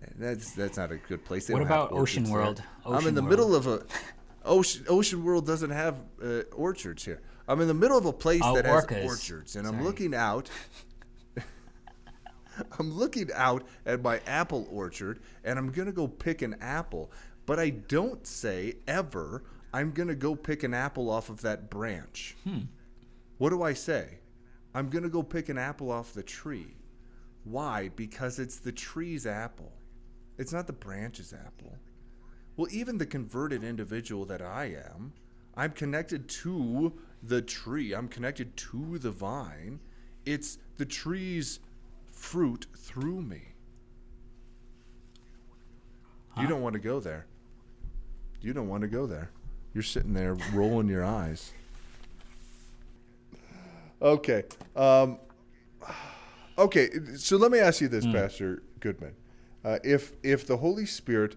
[0.00, 1.46] And That's that's not a good place.
[1.46, 2.28] They What about Ocean.
[2.28, 2.62] World?
[2.84, 3.30] I'm in the World.
[3.30, 3.82] middle of a
[4.44, 4.84] ocean.
[4.88, 7.20] Ocean World doesn't have uh, orchards here.
[7.48, 10.50] I'm in the middle of a place Oh, that has orchards, and I'm looking out.
[12.78, 17.10] I'm looking out at my apple orchard, and I'm gonna go pick an apple.
[17.46, 19.44] But I don't say ever.
[19.78, 22.34] I'm gonna go pick an apple off of that branch.
[22.42, 22.62] Hmm.
[23.36, 24.18] What do I say?
[24.74, 26.74] I'm gonna go pick an apple off the tree.
[27.44, 27.90] Why?
[27.94, 29.72] Because it's the tree's apple.
[30.36, 31.78] It's not the branch's apple.
[32.56, 34.64] Well, even the converted individual that I
[34.94, 35.12] am,
[35.54, 37.94] I'm connected to the tree.
[37.94, 39.78] I'm connected to the vine.
[40.26, 41.60] It's the tree's
[42.10, 43.42] fruit through me.
[46.36, 47.26] You don't want to go there.
[48.40, 49.30] You don't want to go there.
[49.78, 51.52] You're sitting there rolling your eyes.
[54.02, 54.42] Okay.
[54.74, 55.20] Um,
[56.58, 56.88] okay.
[57.14, 59.14] So let me ask you this, Pastor Goodman.
[59.64, 61.36] Uh, if if the Holy Spirit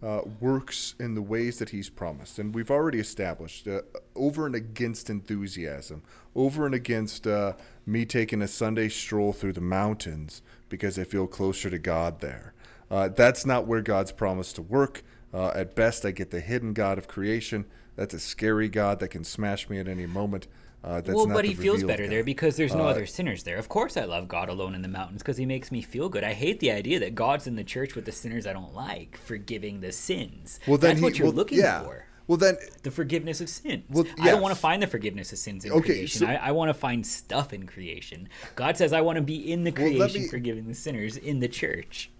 [0.00, 3.80] uh, works in the ways that He's promised, and we've already established uh,
[4.14, 6.04] over and against enthusiasm,
[6.36, 7.54] over and against uh,
[7.84, 12.54] me taking a Sunday stroll through the mountains because I feel closer to God there.
[12.88, 15.02] Uh, that's not where God's promised to work.
[15.32, 17.64] Uh, at best, I get the hidden God of creation.
[17.96, 20.46] That's a scary God that can smash me at any moment.
[20.84, 23.56] Uh, that's well, but he feels better there because there's no Uh, other sinners there.
[23.56, 26.24] Of course, I love God alone in the mountains because he makes me feel good.
[26.24, 29.16] I hate the idea that God's in the church with the sinners I don't like,
[29.16, 30.58] forgiving the sins.
[30.66, 31.82] Well, then That's he, what you're well, looking yeah.
[31.84, 32.04] for.
[32.26, 33.84] Well, then The forgiveness of sins.
[33.90, 36.20] Well, I don't want to find the forgiveness of sins in Okay, creation.
[36.20, 38.28] so- I, I want to find stuff in creation.
[38.56, 41.38] God says I want to be in the Well, creation, me- forgiving the sinners in
[41.40, 42.10] the church.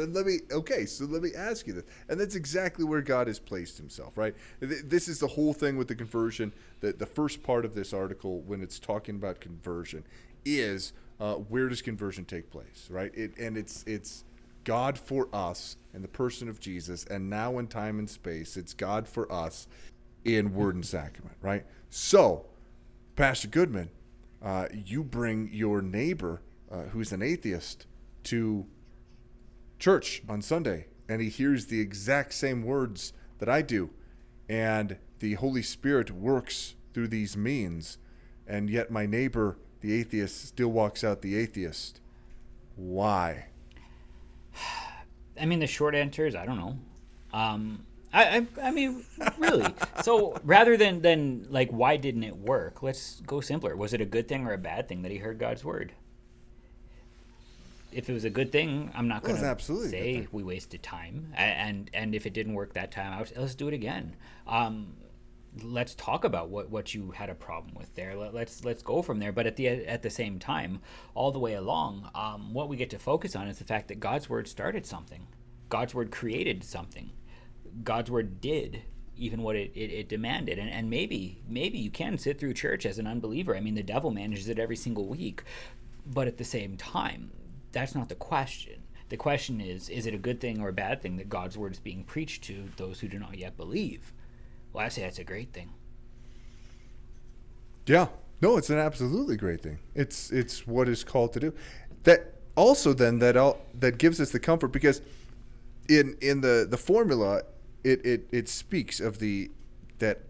[0.00, 1.84] Then let me okay so let me ask you this.
[2.08, 4.34] And that's exactly where god has placed himself right?
[4.60, 6.52] This is the whole thing with the conversion.
[6.80, 10.04] The, the first part of this article when it's talking about conversion
[10.44, 13.12] is uh, where does conversion take place right?
[13.14, 14.24] It, and it's it's
[14.64, 18.74] god for us in the person of jesus and now in time and space it's
[18.74, 19.66] god for us
[20.22, 21.64] in word and sacrament right?
[21.88, 22.46] So
[23.20, 23.90] Pastor Goodman,
[24.42, 26.40] uh, you bring your neighbor
[26.70, 27.86] uh, who's an atheist
[28.24, 28.66] to
[29.80, 33.90] church on Sunday, and he hears the exact same words that I do,
[34.48, 37.98] and the Holy Spirit works through these means,
[38.46, 42.00] and yet my neighbor, the atheist, still walks out the atheist.
[42.76, 43.46] Why?
[45.40, 46.78] I mean, the short answer is I don't know.
[47.32, 49.04] Um, I, I, I mean,
[49.38, 49.66] really.
[50.02, 52.82] so rather than than like, why didn't it work?
[52.82, 53.76] Let's go simpler.
[53.76, 55.94] Was it a good thing or a bad thing that he heard God's word?
[57.92, 61.32] If it was a good thing, I'm not going to absolutely say we wasted time.
[61.36, 64.16] And and if it didn't work that time out, let's do it again.
[64.46, 64.94] Um,
[65.62, 68.16] let's talk about what, what you had a problem with there.
[68.16, 69.32] Let, let's let's go from there.
[69.32, 70.80] But at the at the same time,
[71.14, 74.00] all the way along, um, what we get to focus on is the fact that
[74.00, 75.26] God's word started something.
[75.68, 77.10] God's word created something.
[77.84, 78.82] God's word did
[79.16, 80.58] even what it, it, it demanded.
[80.58, 83.56] And, and maybe maybe you can sit through church as an unbeliever.
[83.56, 85.42] I mean, the devil manages it every single week.
[86.06, 87.30] But at the same time,
[87.72, 88.82] that's not the question.
[89.08, 91.72] The question is, is it a good thing or a bad thing that God's word
[91.72, 94.12] is being preached to those who do not yet believe?
[94.72, 95.70] Well, I say that's a great thing.
[97.86, 98.06] Yeah.
[98.40, 99.78] No, it's an absolutely great thing.
[99.94, 101.52] It's it's what is called to do.
[102.04, 105.02] That also then that all that gives us the comfort because
[105.88, 107.42] in in the the formula
[107.84, 109.50] it it, it speaks of the
[109.98, 110.20] that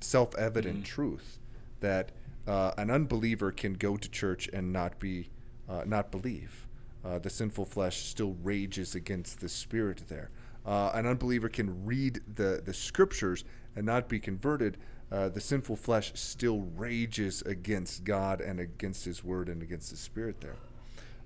[0.00, 1.38] self-evident truth
[1.80, 2.12] that
[2.46, 5.28] uh, an unbeliever can go to church and not be
[5.68, 6.66] uh, not believe.
[7.04, 10.30] Uh, the sinful flesh still rages against the spirit there.
[10.66, 13.44] Uh, an unbeliever can read the, the scriptures
[13.76, 14.76] and not be converted.
[15.10, 19.96] Uh, the sinful flesh still rages against God and against His word and against the
[19.96, 20.56] spirit there.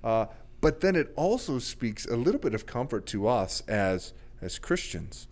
[0.05, 0.26] Uh,
[0.61, 5.28] but then it also speaks a little bit of comfort to us as as Christians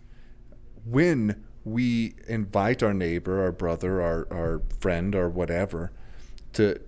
[0.85, 5.91] when we invite our neighbor, our brother, our, our friend, or whatever,
[6.53, 6.79] to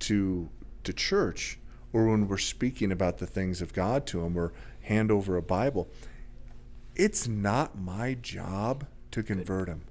[0.00, 0.50] to
[0.84, 1.58] to church,
[1.92, 4.52] or when we're speaking about the things of God to them, or
[4.82, 5.88] hand over a Bible,
[6.96, 9.82] it's not my job to convert him.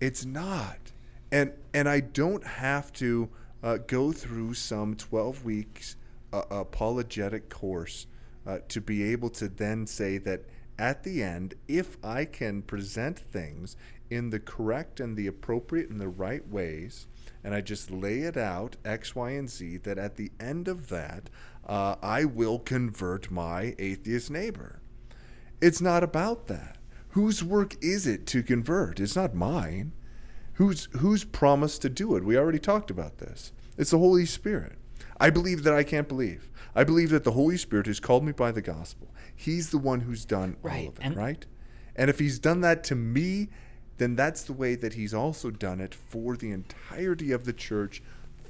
[0.00, 0.92] It's not,
[1.32, 3.28] and and I don't have to
[3.62, 5.96] uh, go through some twelve weeks
[6.32, 8.06] uh, apologetic course
[8.46, 10.44] uh, to be able to then say that
[10.78, 13.76] at the end, if I can present things
[14.10, 17.06] in the correct and the appropriate and the right ways,
[17.46, 20.88] and I just lay it out X, Y, and Z, that at the end of
[20.88, 21.30] that,
[21.64, 24.80] uh, I will convert my atheist neighbor.
[25.60, 26.76] It's not about that.
[27.10, 28.98] Whose work is it to convert?
[28.98, 29.92] It's not mine.
[30.54, 32.24] Who's who's promised to do it?
[32.24, 33.52] We already talked about this.
[33.78, 34.76] It's the Holy Spirit.
[35.20, 36.50] I believe that I can't believe.
[36.74, 39.14] I believe that the Holy Spirit has called me by the gospel.
[39.36, 41.46] He's the one who's done all of it, and- right?
[41.94, 43.50] And if he's done that to me,
[43.98, 48.02] then that's the way that he's also done it for the entirety of the church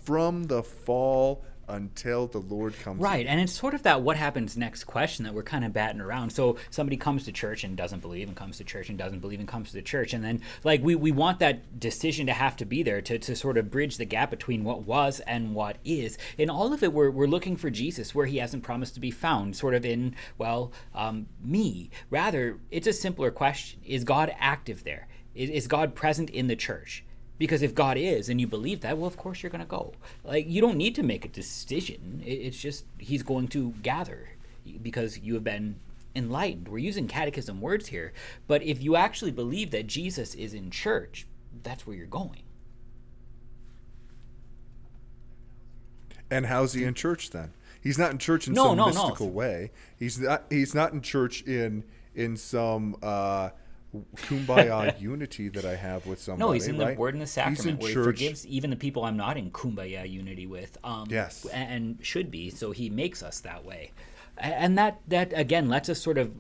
[0.04, 3.00] from the fall until the Lord comes.
[3.00, 6.00] Right, and it's sort of that what happens next question that we're kind of batting
[6.00, 6.30] around.
[6.30, 9.40] So somebody comes to church and doesn't believe, and comes to church and doesn't believe,
[9.40, 12.56] and comes to the church, and then like we, we want that decision to have
[12.56, 15.78] to be there to, to sort of bridge the gap between what was and what
[15.84, 16.18] is.
[16.38, 19.10] In all of it, we're, we're looking for Jesus where he hasn't promised to be
[19.10, 21.90] found, sort of in well um, me.
[22.10, 25.08] Rather, it's a simpler question: Is God active there?
[25.36, 27.04] Is, is God present in the church?
[27.38, 29.92] Because if God is and you believe that, well, of course you're going to go.
[30.24, 32.22] Like, you don't need to make a decision.
[32.24, 34.30] It- It's just He's going to gather
[34.82, 35.76] because you have been
[36.14, 36.68] enlightened.
[36.68, 38.12] We're using catechism words here.
[38.48, 41.26] But if you actually believe that Jesus is in church,
[41.62, 42.42] that's where you're going.
[46.30, 47.52] And how's he in church then?
[47.82, 48.92] He's not in church in No, some no, no.
[48.92, 49.70] mystical way.
[49.98, 50.44] He's not.
[50.50, 51.84] He's not in church in
[52.16, 53.50] in some uh,
[54.16, 56.48] kumbaya unity that I have with somebody.
[56.48, 56.98] No, he's in the right?
[56.98, 58.18] Word in the Sacrament in where church.
[58.18, 60.76] He forgives even the people I'm not in kumbaya unity with.
[60.84, 61.44] Um, Yes.
[61.46, 62.50] and should be.
[62.50, 63.92] So He makes us that way,
[64.38, 66.32] and that that again lets us sort of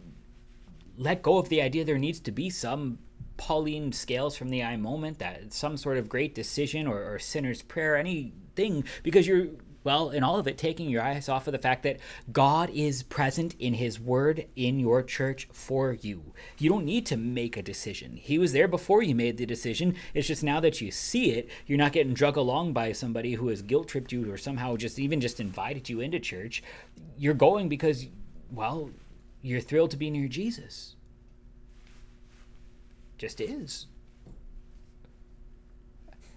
[0.98, 2.98] let go of the idea there needs to be some
[3.36, 7.60] Pauline scales from the eye moment that some sort of great decision or, or sinner's
[7.62, 9.48] prayer, anything, because you're
[9.86, 12.00] well, in all of it, taking your eyes off of the fact that
[12.32, 16.32] God is present in His Word in your church for you.
[16.58, 18.16] You don't need to make a decision.
[18.16, 19.94] He was there before you made the decision.
[20.12, 23.46] It's just now that you see it, you're not getting drug along by somebody who
[23.46, 26.64] has guilt tripped you or somehow just even just invited you into church.
[27.16, 28.08] You're going because,
[28.50, 28.90] well,
[29.40, 30.96] you're thrilled to be near Jesus.
[33.18, 33.86] Just is.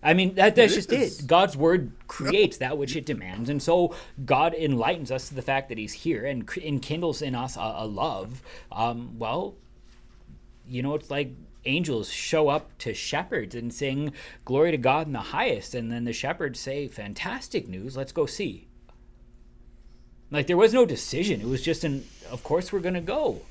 [0.02, 1.20] I mean, that, that's It just is.
[1.20, 1.28] it.
[1.28, 3.50] God's word creates that which it demands.
[3.50, 3.94] And so
[4.26, 7.86] God enlightens us to the fact that He's here and enkindles in us a, a
[7.86, 8.42] love.
[8.72, 9.56] Um, well,
[10.68, 11.32] you know, it's like
[11.66, 14.14] angels show up to shepherds and sing
[14.46, 18.26] glory to God in the highest and then the shepherds say fantastic news let's go
[18.26, 18.68] see
[20.32, 23.42] like there was no decision it was just an of course we're going to go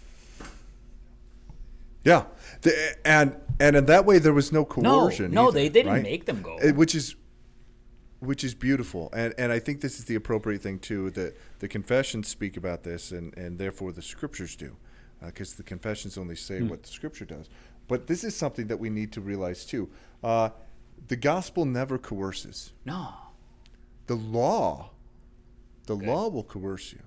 [2.02, 2.24] yeah
[2.62, 5.68] the, and and in that way there was no coercion no no either, they, they
[5.68, 6.02] didn't right?
[6.02, 6.58] make them go.
[6.58, 7.16] Uh, which is
[8.20, 9.10] which is beautiful.
[9.12, 12.82] And and i think this is the appropriate thing too that the confessions speak about
[12.82, 14.76] this and and therefore the scriptures do
[15.24, 17.48] because the confessions only say what the scripture does.
[17.88, 19.88] But this is something that we need to realize too.
[20.22, 20.50] Uh,
[21.08, 22.72] the gospel never coerces.
[22.84, 23.08] No.
[24.06, 24.90] The law
[25.88, 27.00] the law will coerce you.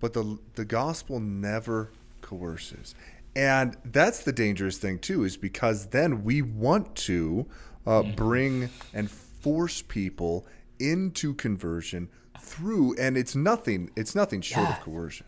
[0.00, 1.90] But the the gospel never
[2.22, 2.94] coerces
[3.36, 7.46] and that's the dangerous thing too is because then we want to
[7.86, 10.46] uh, bring and force people
[10.80, 12.08] into conversion
[12.40, 14.76] through and it's nothing it's nothing short Yeah.
[14.76, 15.26] of coercion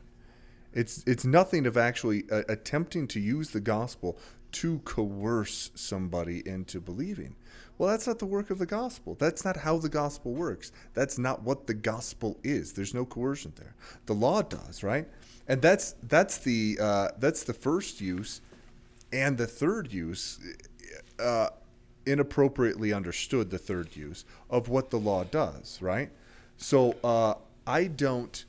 [0.72, 4.18] it's it's nothing of actually uh, attempting to use the gospel
[4.50, 7.36] to coerce somebody into believing.
[7.76, 9.14] Well, that's not the work of the gospel.
[9.14, 10.72] That's not how the gospel works.
[10.94, 12.72] That's not what the gospel is.
[12.72, 13.74] There's no coercion there.
[14.06, 15.06] The law does, right?
[15.48, 18.42] And that's that's the uh, that's the first use,
[19.12, 20.38] and the third use,
[21.18, 21.48] uh,
[22.06, 23.50] inappropriately understood.
[23.50, 26.10] The third use of what the law does, right?
[26.58, 27.34] So uh,
[27.66, 28.44] I don't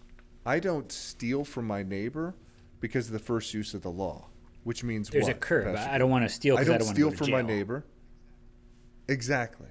[0.45, 2.35] I don't steal from my neighbor
[2.81, 4.25] because of the first use of the law,
[4.63, 6.87] which means there's what, a curve Pastor I don't want to steal I don't don't,
[6.87, 7.85] steal want to go from my neighbor.
[9.07, 9.67] Exactly.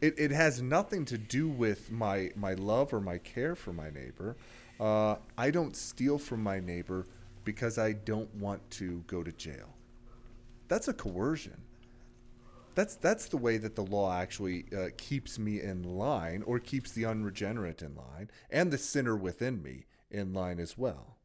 [0.00, 3.90] It, it has nothing to do with my, my love or my care for my
[3.90, 4.36] neighbor.
[4.78, 7.06] Uh, I don't steal from my neighbor
[7.44, 9.74] because I don't want to go to jail.
[10.68, 11.60] That's a coercion.
[12.74, 16.92] That's that's the way that the law actually uh, keeps me in line, or keeps
[16.92, 21.16] the unregenerate in line, and the sinner within me in line as well.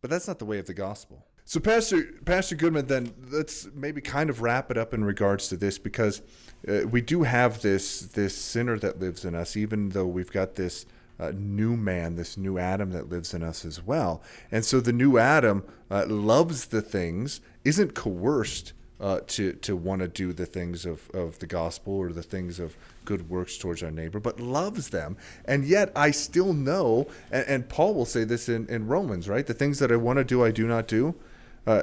[0.00, 1.26] But that's not the way of the gospel.
[1.44, 5.58] So, Pastor Pastor Goodman, then let's maybe kind of wrap it up in regards to
[5.58, 6.22] this, because
[6.66, 10.54] uh, we do have this this sinner that lives in us, even though we've got
[10.54, 10.86] this
[11.18, 14.22] uh, new man, this new Adam that lives in us as well.
[14.50, 20.00] And so, the new Adam uh, loves the things, isn't coerced uh, to to want
[20.00, 23.82] to do the things of, of the gospel or the things of good works towards
[23.82, 25.16] our neighbor, but loves them.
[25.44, 29.46] And yet I still know, and, and Paul will say this in, in Romans, right?
[29.46, 31.14] The things that I want to do, I do not do,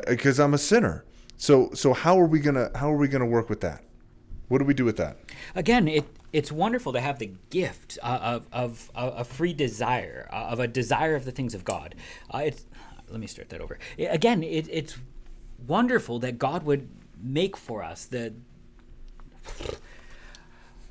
[0.08, 1.06] because I'm a sinner.
[1.38, 3.84] So so how are we gonna how are we gonna work with that?
[4.48, 5.18] What do we do with that?
[5.56, 10.30] Again it it's wonderful to have the gift uh, of, of, of a free desire
[10.32, 11.96] uh, of a desire of the things of god.
[12.34, 12.66] Uh, it's
[13.10, 13.78] let me start that over.
[14.00, 14.98] Again it, it's
[15.68, 16.90] wonderful that god would
[17.22, 18.34] make for us the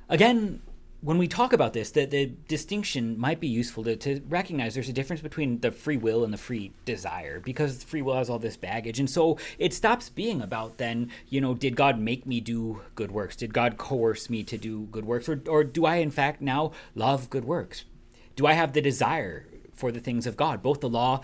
[0.08, 0.60] again
[1.02, 4.88] when we talk about this the, the distinction might be useful to, to recognize there's
[4.88, 8.38] a difference between the free will and the free desire because free will has all
[8.38, 8.98] this baggage.
[8.98, 13.10] And so it stops being about then you know did god make me do good
[13.10, 13.36] works?
[13.36, 15.28] Did god coerce me to do good works?
[15.28, 17.84] Or, or do i in fact now love good works?
[18.36, 21.22] Do i have the desire for the things of god both the law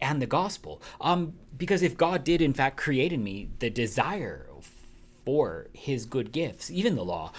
[0.00, 0.80] and the gospel?
[1.00, 4.48] Um, because if god did in fact create in me the desire
[5.28, 7.30] for his good gifts, even the law,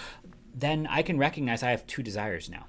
[0.59, 2.65] then I can recognize I have two desires now.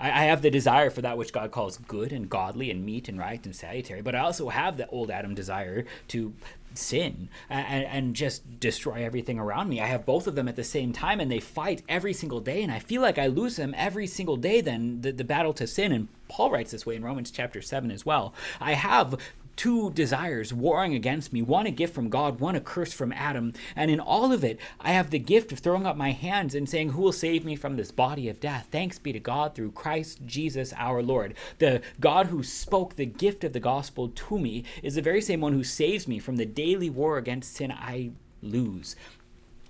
[0.00, 3.08] I, I have the desire for that which God calls good and godly and meet
[3.08, 6.34] and right and salutary, but I also have the old Adam desire to
[6.74, 9.80] sin and, and just destroy everything around me.
[9.80, 12.62] I have both of them at the same time and they fight every single day,
[12.62, 15.66] and I feel like I lose them every single day, then the, the battle to
[15.66, 15.92] sin.
[15.92, 18.34] And Paul writes this way in Romans chapter 7 as well.
[18.60, 19.16] I have
[19.58, 23.52] two desires warring against me one a gift from God, one a curse from Adam.
[23.74, 26.68] And in all of it, I have the gift of throwing up my hands and
[26.68, 28.68] saying, Who will save me from this body of death?
[28.70, 31.34] Thanks be to God through Christ Jesus our Lord.
[31.58, 35.40] The God who spoke the gift of the gospel to me is the very same
[35.40, 38.94] one who saves me from the daily war against sin I lose.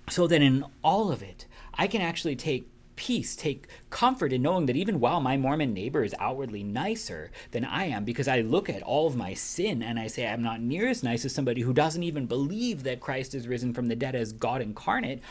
[0.07, 4.65] So that in all of it, I can actually take peace, take comfort in knowing
[4.65, 8.69] that even while my Mormon neighbor is outwardly nicer than I am, because I look
[8.69, 11.61] at all of my sin and I say I'm not near as nice as somebody
[11.61, 15.21] who doesn't even believe that Christ is risen from the dead as God incarnate,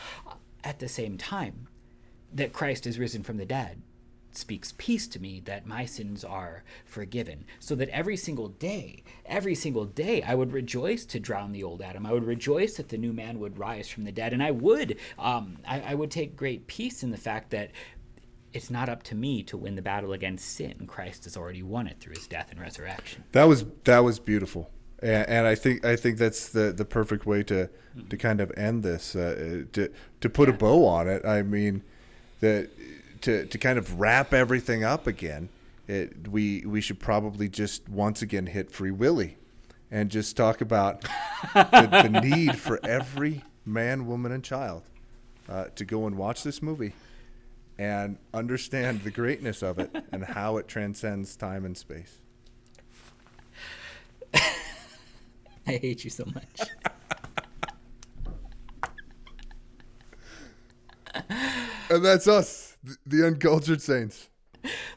[0.63, 1.67] at the same time
[2.33, 3.81] that Christ is risen from the dead
[4.31, 7.45] speaks peace to me that my sins are forgiven.
[7.59, 11.81] So that every single day, every single day, I would rejoice to drown the old
[11.81, 12.05] Adam.
[12.05, 14.33] I would rejoice that the new man would rise from the dead.
[14.33, 17.71] And I would, um, I, I would take great peace in the fact that
[18.53, 20.85] it's not up to me to win the battle against sin.
[20.87, 23.23] Christ has already won it through his death and resurrection.
[23.31, 27.25] That was that was beautiful, and, and I think I think that's the, the perfect
[27.25, 27.69] way to
[28.09, 29.15] to kind of end this.
[29.15, 29.91] Uh, to
[30.21, 31.25] to put a bow on it.
[31.25, 31.83] I mean,
[32.39, 32.69] that
[33.21, 35.49] to to kind of wrap everything up again.
[35.87, 39.37] It, we we should probably just once again hit Free Willy,
[39.89, 41.01] and just talk about
[41.53, 44.83] the, the need for every man, woman, and child
[45.47, 46.93] uh, to go and watch this movie
[47.77, 52.19] and understand the greatness of it and how it transcends time and space.
[54.33, 54.41] I
[55.65, 56.69] hate you so much.
[61.91, 64.29] And that's us, th- the uncultured saints.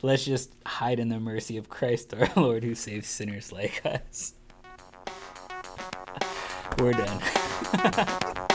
[0.03, 4.35] Let's just hide in the mercy of Christ our Lord who saves sinners like us.
[6.79, 8.49] We're done.